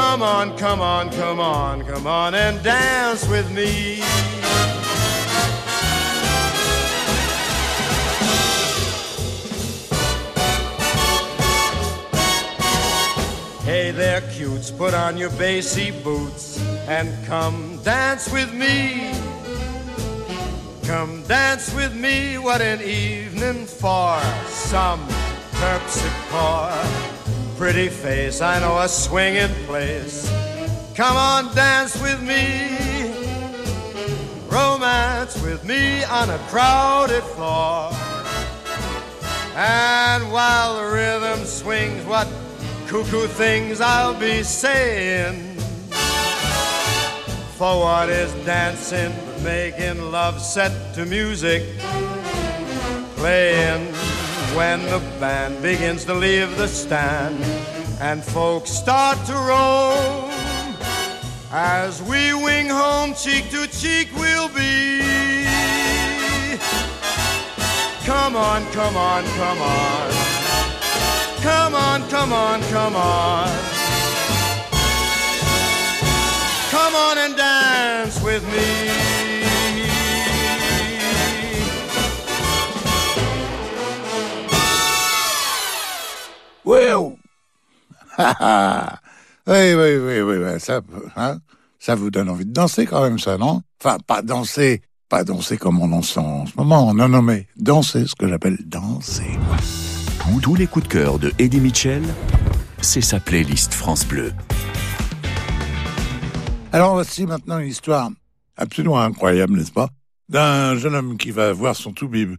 Come 0.00 0.22
on, 0.22 0.56
come 0.56 0.80
on, 0.80 1.10
come 1.10 1.40
on, 1.40 1.84
come 1.84 2.06
on 2.06 2.34
and 2.34 2.62
dance 2.64 3.28
with 3.28 3.50
me. 3.52 4.00
Hey 13.62 13.90
there, 13.90 14.22
cutes, 14.32 14.70
put 14.70 14.94
on 14.94 15.18
your 15.18 15.30
bassy 15.32 15.90
boots 15.90 16.58
and 16.88 17.06
come 17.26 17.78
dance 17.84 18.32
with 18.32 18.54
me. 18.54 19.12
Come 20.84 21.22
dance 21.24 21.74
with 21.74 21.94
me, 21.94 22.38
what 22.38 22.62
an 22.62 22.80
evening 22.80 23.66
for 23.66 24.18
some 24.48 25.06
terpsichore. 25.60 27.09
Pretty 27.60 27.90
face, 27.90 28.40
I 28.40 28.58
know 28.58 28.78
a 28.78 28.88
swinging 28.88 29.52
place. 29.66 30.26
Come 30.94 31.14
on, 31.14 31.54
dance 31.54 31.94
with 32.00 32.18
me. 32.22 32.70
Romance 34.48 35.38
with 35.42 35.62
me 35.62 36.02
on 36.04 36.30
a 36.30 36.38
crowded 36.48 37.22
floor. 37.22 37.90
And 39.54 40.32
while 40.32 40.78
the 40.78 40.90
rhythm 40.90 41.44
swings, 41.44 42.02
what 42.06 42.26
cuckoo 42.86 43.26
things 43.26 43.82
I'll 43.82 44.18
be 44.18 44.42
saying. 44.42 45.58
For 47.58 47.78
what 47.78 48.08
is 48.08 48.32
dancing 48.46 49.12
but 49.26 49.42
making 49.42 50.10
love 50.10 50.40
set 50.40 50.94
to 50.94 51.04
music? 51.04 51.62
Playing 53.16 53.92
when 54.56 54.82
the 54.86 54.98
band 55.20 55.62
begins 55.62 56.04
to 56.04 56.14
leave 56.14 56.56
the 56.56 56.66
stand 56.66 57.42
and 58.00 58.22
folks 58.22 58.70
start 58.70 59.18
to 59.26 59.32
roam. 59.32 60.30
As 61.52 62.02
we 62.02 62.32
wing 62.32 62.68
home, 62.68 63.14
cheek 63.14 63.50
to 63.50 63.66
cheek, 63.66 64.08
we'll 64.16 64.48
be. 64.48 65.00
Come 68.04 68.36
on, 68.36 68.64
come 68.72 68.96
on, 68.96 69.24
come 69.24 69.60
on. 69.60 70.10
Come 71.42 71.74
on, 71.74 72.08
come 72.08 72.32
on, 72.32 72.60
come 72.62 72.96
on. 72.96 73.48
Come 76.70 76.94
on 76.94 77.18
and 77.18 77.36
dance 77.36 78.22
with 78.22 78.44
me. 78.52 79.09
Oui, 89.46 89.74
oui, 89.74 89.96
oui, 89.96 90.20
oui, 90.20 90.36
oui, 90.36 90.60
ça, 90.60 90.80
hein, 91.16 91.38
ça 91.78 91.94
vous 91.94 92.10
donne 92.10 92.28
envie 92.28 92.44
de 92.44 92.52
danser 92.52 92.84
quand 92.86 93.02
même, 93.02 93.18
ça, 93.18 93.38
non? 93.38 93.62
Enfin, 93.82 93.96
pas 94.06 94.22
danser, 94.22 94.82
pas 95.08 95.24
danser 95.24 95.56
comme 95.56 95.80
on 95.80 95.88
danse 95.88 96.16
en 96.18 96.46
ce 96.46 96.52
moment, 96.56 96.92
non, 96.94 97.08
non, 97.08 97.22
mais 97.22 97.48
danser, 97.56 98.06
ce 98.06 98.14
que 98.14 98.28
j'appelle 98.28 98.58
danser. 98.66 99.38
Tous 100.42 100.54
les 100.54 100.66
coups 100.66 100.86
de 100.86 100.92
cœur 100.92 101.18
de 101.18 101.32
Eddie 101.38 101.58
Mitchell, 101.58 102.02
c'est 102.80 103.00
sa 103.00 103.18
playlist 103.18 103.72
France 103.72 104.06
Bleu. 104.06 104.32
Alors 106.72 106.92
voici 106.92 107.26
maintenant 107.26 107.58
une 107.58 107.68
histoire 107.68 108.10
absolument 108.56 109.00
incroyable, 109.00 109.56
n'est-ce 109.56 109.72
pas? 109.72 109.88
D'un 110.28 110.76
jeune 110.76 110.94
homme 110.94 111.16
qui 111.16 111.32
va 111.32 111.52
voir 111.52 111.74
son 111.74 111.92
toubib, 111.92 112.36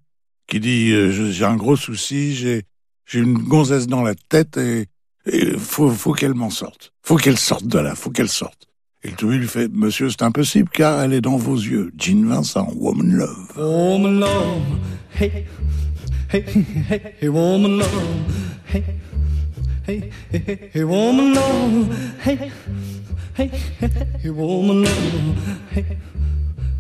qui 0.48 0.60
dit 0.60 0.92
euh, 0.92 1.12
j'ai 1.12 1.46
un 1.46 1.58
gros 1.58 1.76
souci, 1.76 2.36
j'ai 2.36 2.64
j'ai 3.12 3.20
une 3.20 3.38
gonzesse 3.38 3.88
dans 3.88 4.04
la 4.04 4.16
tête 4.16 4.56
et 4.56 4.88
il 5.26 5.60
faut 5.60 5.90
faut 5.90 6.14
qu'elle 6.14 6.34
m'en 6.34 6.50
sorte, 6.50 6.94
faut 7.04 7.18
qu'elle 7.18 7.38
sorte 7.38 7.68
de 7.68 7.78
là, 7.78 7.94
faut 7.94 8.10
qu'elle 8.10 8.30
sorte. 8.30 8.68
Et 9.04 9.10
le 9.10 9.16
toubib 9.16 9.42
lui 9.42 9.48
fait 9.48 9.68
Monsieur, 9.70 10.10
c'est 10.10 10.22
impossible 10.22 10.70
car 10.70 11.02
elle 11.02 11.12
est 11.12 11.22
dans 11.22 11.36
vos 11.36 11.56
yeux. 11.56 11.92
Jean 11.98 12.26
Vincent, 12.26 12.72
Woman 12.76 13.12
Love. 13.12 13.58
Woman 13.58 14.20
love, 14.20 14.62
hey, 15.20 15.46
hey, 16.30 16.46
hey, 16.90 17.16
hey, 17.20 17.28
woman 17.28 17.80
love, 17.80 17.90
hey, 18.74 18.84
hey, 19.88 20.10
hey, 20.32 20.70
hey, 20.74 20.84
woman 20.84 21.34
love, 21.34 21.96
hey, 22.26 22.52
hey, 23.38 23.52
hey, 23.82 23.90
hey, 24.24 24.30
woman 24.30 24.84
love, 24.84 25.74
hey. 25.76 25.98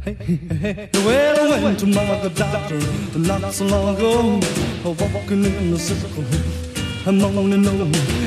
Hey, 0.04 0.16
hey, 0.16 0.36
hey. 0.36 0.89
Well, 1.06 1.54
I 1.54 1.64
went 1.64 1.80
to 1.82 1.86
my 1.86 2.28
doctor 2.30 2.80
not 3.16 3.54
so 3.54 3.66
long 3.66 3.95
ago, 3.95 4.39
walking 4.84 5.45
in 5.45 5.70
the 5.70 5.78
circle. 5.78 6.26
I'm 7.06 7.20
only 7.38 7.58
know 7.58 7.86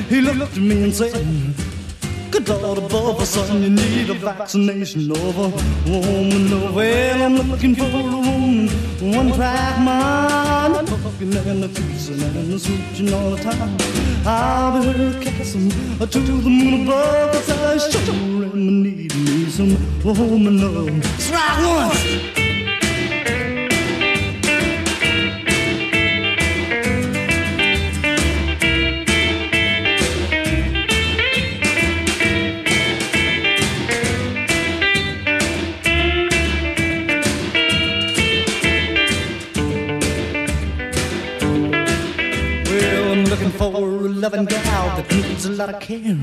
he 0.08 0.20
looked 0.20 0.56
at 0.56 0.62
me 0.62 0.84
and 0.84 0.94
said, 0.94 1.14
Good 2.30 2.48
Lord 2.48 2.78
above, 2.78 3.26
son, 3.26 3.60
you 3.60 3.70
need 3.70 4.08
a 4.08 4.14
vaccination 4.14 5.10
a 5.10 5.48
woman. 5.90 6.74
Well, 6.74 7.22
I'm 7.22 7.50
looking 7.50 7.74
for 7.74 7.86
a 7.86 8.23
one 9.12 9.32
track 9.32 9.78
mind, 9.80 10.86
talking 10.88 11.36
and 11.36 11.64
a 11.64 11.68
and 11.68 12.52
a 12.52 12.58
switching 12.58 13.12
all 13.12 13.30
the 13.30 13.42
time. 13.42 13.76
I'll 14.26 14.80
be 14.80 14.86
her 14.92 15.20
casting 15.22 15.70
to 15.70 16.18
the 16.20 16.48
moon 16.48 16.86
above, 16.86 17.32
cause 17.32 17.50
I 17.50 17.90
sure 17.90 18.44
am 18.44 18.82
needing 18.82 19.24
me 19.24 19.50
some 19.50 19.76
woman 20.04 20.60
love. 20.60 21.02
That's 21.02 21.30
right 21.30 22.43
loving 44.24 44.46
gal 44.46 44.96
that 44.96 45.10
needs 45.10 45.44
a 45.44 45.50
lot 45.50 45.68
of 45.68 45.78
care. 45.80 46.16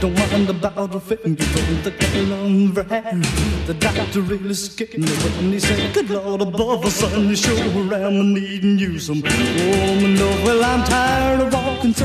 Don't 0.00 0.14
mind 0.18 0.50
about 0.50 1.02
fit 1.02 1.24
and 1.24 1.38
control 1.38 1.76
the 1.82 1.92
color 1.92 2.44
of 2.44 2.76
her 2.76 3.00
hair. 3.00 3.20
The 3.66 3.72
doctor 3.72 4.20
really 4.20 4.52
scared 4.52 4.98
me 4.98 5.08
when 5.08 5.52
he 5.52 5.58
said, 5.58 5.94
Good 5.94 6.10
Lord 6.10 6.42
above 6.42 6.92
son, 6.92 7.28
you 7.30 7.36
sure 7.36 7.56
around 7.56 8.34
needing 8.34 8.78
you 8.78 8.98
some 8.98 9.22
woman 9.22 10.18
love. 10.20 10.44
Well, 10.44 10.62
I'm 10.62 10.84
tired 10.84 11.40
of 11.40 11.54
walking 11.54 11.94
so 11.94 12.04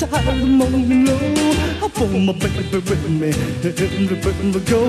tired 0.00 0.42
of 0.42 0.48
moaning 0.58 1.04
low. 1.06 1.22
I 1.78 1.90
want 1.94 2.24
my 2.26 2.32
baby 2.32 2.78
with 2.78 3.08
me 3.08 3.30
everywhere 3.62 4.34
we 4.54 4.60
go. 4.72 4.80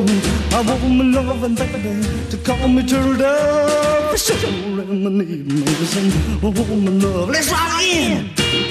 I 0.58 0.62
want 0.66 0.82
my 0.98 1.06
loving 1.22 1.54
baby 1.54 1.94
to 2.32 2.38
call 2.38 2.68
me 2.68 2.82
turtle. 2.88 4.18
Sure, 4.18 4.50
I'm 4.82 5.18
needing 5.20 5.46
me 5.46 5.74
some 5.94 6.42
woman 6.42 7.00
love. 7.02 7.30
Let's 7.30 7.52
rock 7.52 7.84
in. 7.84 8.65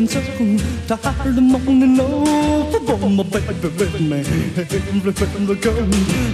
Walking 0.00 0.08
circles, 0.08 0.62
tired 0.88 1.36
of 1.36 1.42
moaning. 1.42 2.00
I 2.00 2.94
want 2.94 3.16
my 3.16 3.22
baby 3.22 3.68
with 3.68 4.00
me 4.00 4.20
everywhere 4.56 5.46
we 5.46 5.54
go. 5.56 5.72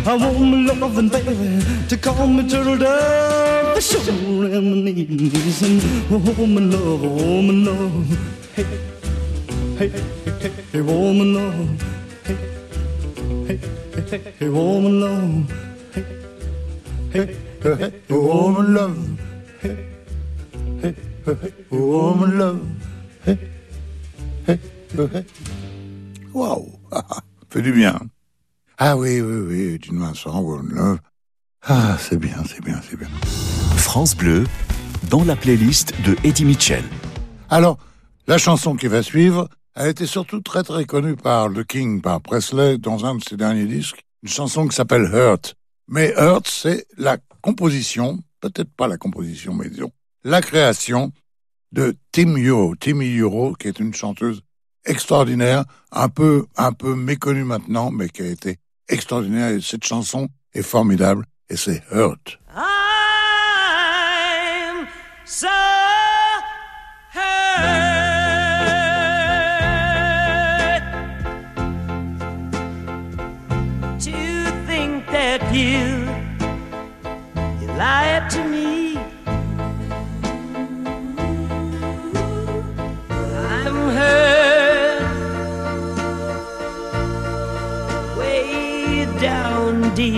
I 0.06 0.16
want 0.16 0.40
my 0.40 0.74
loving 0.74 1.08
baby 1.08 1.62
to 1.88 1.96
call 1.96 2.26
me 2.26 2.48
turtle 2.48 2.76
dove. 2.78 3.82
shoulder 3.82 4.56
and 4.56 4.84
my 4.84 4.92
knees 4.92 5.62
and 5.62 5.82
oh 6.10 6.46
my 6.46 6.60
love, 6.60 7.04
oh 7.04 7.42
my 7.42 7.52
love. 7.52 8.06
Hey, 8.54 8.64
hey, 9.78 9.88
hey, 9.88 10.52
hey, 10.72 10.80
oh 10.80 11.12
my 11.12 11.24
love. 11.24 11.82
Hey, 12.24 12.36
hey, 13.46 13.60
hey, 14.10 14.32
hey, 14.38 14.46
oh 14.48 14.78
love. 14.78 15.50
Hey, 17.12 17.36
hey, 17.62 17.74
hey, 17.74 17.92
Oh, 18.10 18.50
my 18.50 18.60
love. 18.60 19.20
hey, 19.62 19.86
hey, 20.82 20.94
hey, 21.24 21.52
oh, 21.72 22.14
my 22.14 22.26
love. 22.26 22.60
Hey. 23.24 23.55
Waouh, 26.34 26.72
fait 27.51 27.62
du 27.62 27.72
bien. 27.72 27.99
Ah 28.78 28.97
oui, 28.97 29.20
oui, 29.20 29.38
oui, 29.49 29.78
d'une 29.78 29.99
Vincent, 29.99 30.42
Love. 30.42 30.99
Ah, 31.62 31.97
c'est 31.99 32.18
bien, 32.18 32.42
c'est 32.47 32.62
bien, 32.62 32.80
c'est 32.88 32.97
bien. 32.97 33.09
France 33.76 34.14
Bleu, 34.16 34.44
dans 35.11 35.24
la 35.24 35.34
playlist 35.34 35.94
de 36.05 36.16
Eddie 36.24 36.44
Mitchell. 36.44 36.84
Alors, 37.49 37.78
la 38.26 38.38
chanson 38.38 38.76
qui 38.76 38.86
va 38.86 39.03
suivre 39.03 39.49
a 39.74 39.88
été 39.88 40.07
surtout 40.07 40.40
très 40.40 40.62
très 40.62 40.84
connue 40.84 41.16
par 41.16 41.53
The 41.53 41.64
King, 41.64 42.01
par 42.01 42.20
Presley, 42.20 42.78
dans 42.78 43.05
un 43.05 43.16
de 43.16 43.22
ses 43.22 43.36
derniers 43.36 43.66
disques, 43.66 44.05
une 44.22 44.28
chanson 44.28 44.68
qui 44.68 44.76
s'appelle 44.76 45.11
Hurt. 45.12 45.55
Mais 45.88 46.12
Hurt, 46.16 46.49
c'est 46.49 46.86
la 46.97 47.18
composition, 47.40 48.18
peut-être 48.40 48.72
pas 48.76 48.88
la 48.88 48.97
composition, 48.97 49.55
mais 49.55 49.68
disons, 49.68 49.90
la 50.24 50.40
création 50.40 51.12
de 51.77 51.95
Tim 52.11 52.37
Euro, 52.39 53.53
qui 53.55 53.68
est 53.68 53.79
une 53.79 53.95
chanteuse 53.95 54.41
extraordinaire, 54.87 55.64
un 55.93 56.09
peu, 56.09 56.47
un 56.57 56.72
peu 56.72 56.95
méconnue 56.95 57.45
maintenant, 57.45 57.91
mais 57.91 58.09
qui 58.09 58.22
a 58.22 58.27
été 58.27 58.57
extraordinaire. 58.89 59.51
Et 59.51 59.61
cette 59.61 59.85
chanson 59.85 60.29
est 60.55 60.62
formidable, 60.62 61.27
et 61.51 61.57
c'est 61.57 61.83
Hurt. 61.93 62.39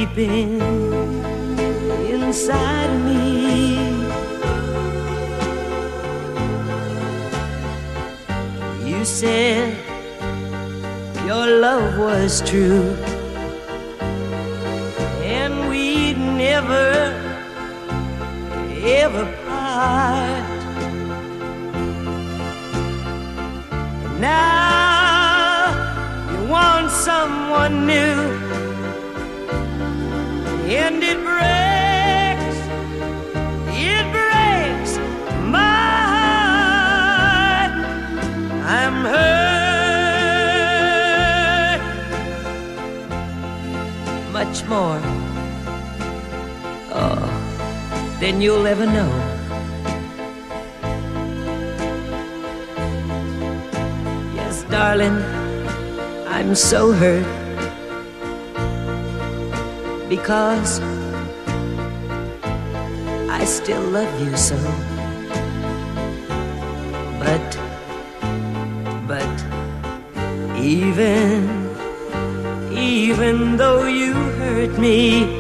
Deep 0.07 0.18
inside 2.14 2.92
me. 3.05 3.78
You 8.88 9.05
said 9.05 9.76
your 11.26 11.46
love 11.46 11.99
was 11.99 12.42
true, 12.49 12.94
and 15.24 15.68
we'd 15.68 16.18
never, 16.18 17.12
ever 19.03 19.24
part. 19.46 20.44
Now 24.20 25.72
you 26.30 26.49
want 26.49 26.90
someone 26.90 27.86
new, 27.86 28.38
and 30.71 31.03
it 31.03 31.16
breaks, 31.25 32.59
it 33.73 34.05
breaks 34.12 34.99
my 35.47 35.79
heart. 36.12 37.73
I'm 38.64 39.05
hurt 39.05 39.39
much 44.31 44.64
more, 44.66 45.01
oh, 46.93 47.29
than 48.21 48.43
you'll 48.43 48.66
ever 48.66 48.85
know. 48.85 49.11
Yes, 54.35 54.64
darling, 54.64 55.16
I'm 56.27 56.55
so 56.55 56.93
hurt 56.93 57.47
because 60.09 60.81
I 63.29 63.45
still 63.45 63.83
love 63.83 64.21
you 64.21 64.37
so. 64.37 64.57
But, 67.19 67.59
but, 69.07 69.37
even, 70.57 71.69
even 72.73 73.57
though 73.57 73.87
you 73.87 74.15
hurt 74.15 74.79
me 74.79 75.38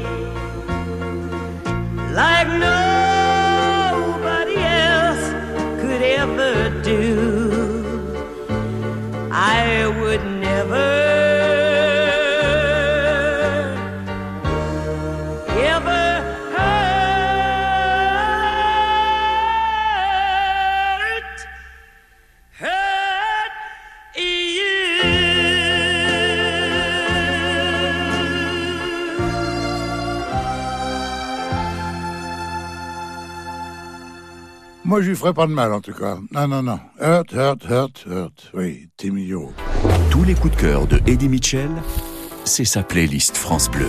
Moi, 34.98 35.04
je 35.04 35.10
lui 35.10 35.16
ferai 35.16 35.32
pas 35.32 35.46
de 35.46 35.52
mal, 35.52 35.72
en 35.72 35.80
tout 35.80 35.92
cas. 35.92 36.18
Non, 36.32 36.48
non, 36.48 36.60
non. 36.60 36.80
Hurt, 37.00 37.32
hurt, 37.32 37.64
hurt, 37.70 38.04
hurt. 38.10 38.50
Oui, 38.52 38.88
Timmy. 38.96 39.30
Tous 40.10 40.24
les 40.24 40.34
coups 40.34 40.56
de 40.56 40.60
cœur 40.60 40.88
de 40.88 41.00
Eddie 41.06 41.28
Mitchell, 41.28 41.70
c'est 42.44 42.64
sa 42.64 42.82
playlist 42.82 43.36
France 43.36 43.70
Bleu. 43.70 43.86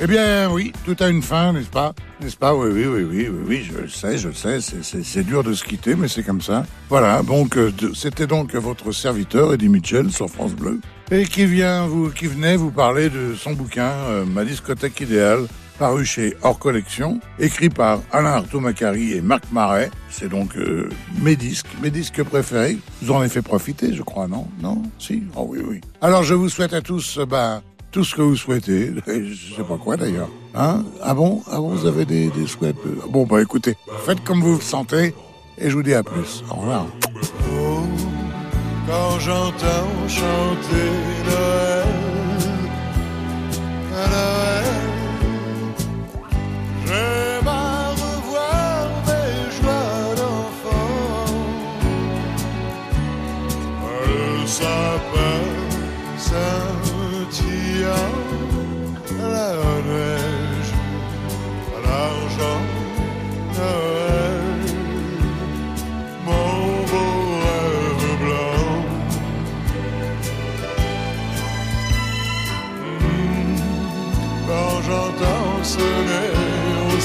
Eh 0.00 0.08
bien, 0.08 0.50
oui, 0.50 0.72
tout 0.84 0.96
a 0.98 1.08
une 1.08 1.22
fin, 1.22 1.52
n'est-ce 1.52 1.68
pas? 1.70 1.94
N'est-ce 2.20 2.36
pas? 2.36 2.52
Oui, 2.52 2.68
oui, 2.72 2.84
oui, 2.86 3.04
oui, 3.08 3.28
oui, 3.28 3.44
oui, 3.46 3.62
je 3.72 3.78
le 3.78 3.88
sais, 3.88 4.18
je 4.18 4.26
le 4.26 4.34
sais, 4.34 4.58
c'est- 4.60 5.22
dur 5.22 5.44
de 5.44 5.52
se 5.52 5.62
quitter, 5.62 5.94
mais 5.94 6.08
c'est 6.08 6.24
comme 6.24 6.40
ça. 6.42 6.64
Voilà, 6.88 7.22
donc 7.22 7.56
euh, 7.56 7.70
c'était 7.94 8.26
donc 8.26 8.56
votre 8.56 8.90
serviteur, 8.90 9.54
Eddie 9.54 9.68
Mitchell, 9.68 10.10
sur 10.10 10.28
France 10.28 10.54
Bleu, 10.54 10.80
et 11.12 11.22
qui 11.26 11.46
vient 11.46 11.86
vous, 11.86 12.10
qui 12.10 12.26
venait 12.26 12.56
vous 12.56 12.72
parler 12.72 13.08
de 13.08 13.36
son 13.36 13.52
bouquin, 13.52 13.90
euh, 14.08 14.24
Ma 14.24 14.44
discothèque 14.44 15.00
idéale, 15.00 15.46
paru 15.78 16.04
chez 16.04 16.36
Hors 16.42 16.58
Collection, 16.58 17.20
écrit 17.38 17.68
par 17.68 18.00
Alain 18.12 18.32
Artaud-Macari 18.32 19.12
et 19.12 19.20
Marc 19.20 19.44
Marais. 19.52 19.90
C'est 20.10 20.28
donc 20.28 20.56
euh, 20.56 20.88
mes 21.22 21.36
disques, 21.36 21.68
mes 21.80 21.90
disques 21.90 22.22
préférés. 22.22 22.78
Vous 23.00 23.12
en 23.12 23.20
avez 23.20 23.28
fait 23.28 23.42
profiter, 23.42 23.94
je 23.94 24.02
crois, 24.02 24.26
non? 24.26 24.46
Non? 24.60 24.82
Si? 24.98 25.22
Oh 25.36 25.46
oui, 25.48 25.60
oui. 25.64 25.80
Alors 26.00 26.22
je 26.24 26.34
vous 26.34 26.48
souhaite 26.48 26.74
à 26.74 26.80
tous, 26.80 27.18
ben, 27.28 27.62
tout 27.92 28.04
ce 28.04 28.14
que 28.14 28.22
vous 28.22 28.36
souhaitez. 28.36 28.92
Je 29.06 29.54
sais 29.56 29.62
pas 29.62 29.76
quoi 29.76 29.96
d'ailleurs. 29.96 30.28
Hein? 30.54 30.84
Ah 31.02 31.14
bon? 31.14 31.42
Ah 31.50 31.58
bon, 31.58 31.70
vous 31.70 31.86
avez 31.86 32.04
des, 32.04 32.28
des 32.30 32.46
souhaits 32.46 32.76
Bon, 33.08 33.24
bah 33.24 33.40
écoutez, 33.40 33.76
faites 34.04 34.22
comme 34.24 34.40
vous 34.40 34.56
vous 34.56 34.60
sentez 34.60 35.14
et 35.56 35.70
je 35.70 35.74
vous 35.74 35.82
dis 35.82 35.94
à 35.94 36.02
plus. 36.02 36.44
Au 36.50 36.54
revoir. 36.54 36.86
quand 38.86 39.18
j'entends 39.18 40.08
chanter 40.08 41.18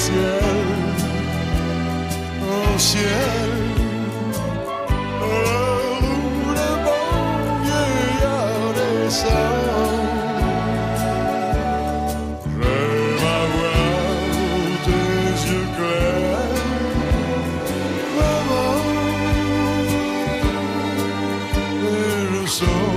ciel, 0.04 0.44
au 2.52 2.78
ciel. 2.78 3.52
Où 5.22 6.50
le 6.58 6.70
bon 6.84 7.08
vieillard 7.64 8.70
descend. 8.78 9.62
Tes 14.86 15.36
yeux 15.48 15.68
clairs, 15.76 16.58
maman, 18.18 18.74
et 21.92 22.22
le. 22.32 22.93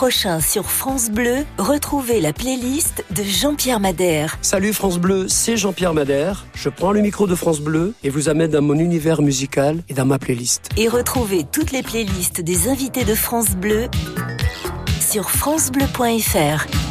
prochain 0.00 0.40
sur 0.40 0.70
France 0.70 1.10
Bleu, 1.10 1.44
retrouvez 1.58 2.22
la 2.22 2.32
playlist 2.32 3.04
de 3.10 3.22
Jean-Pierre 3.22 3.80
Madère. 3.80 4.38
Salut 4.40 4.72
France 4.72 4.98
Bleu, 4.98 5.28
c'est 5.28 5.58
Jean-Pierre 5.58 5.92
Madère. 5.92 6.46
Je 6.54 6.70
prends 6.70 6.92
le 6.92 7.02
micro 7.02 7.26
de 7.26 7.34
France 7.34 7.60
Bleu 7.60 7.92
et 8.02 8.08
vous 8.08 8.30
amène 8.30 8.50
dans 8.50 8.62
mon 8.62 8.78
univers 8.78 9.20
musical 9.20 9.82
et 9.90 9.92
dans 9.92 10.06
ma 10.06 10.18
playlist. 10.18 10.70
Et 10.78 10.88
retrouvez 10.88 11.44
toutes 11.44 11.70
les 11.70 11.82
playlists 11.82 12.40
des 12.40 12.68
invités 12.68 13.04
de 13.04 13.14
France 13.14 13.50
Bleu 13.50 13.88
sur 15.02 15.28
francebleu.fr. 15.28 16.89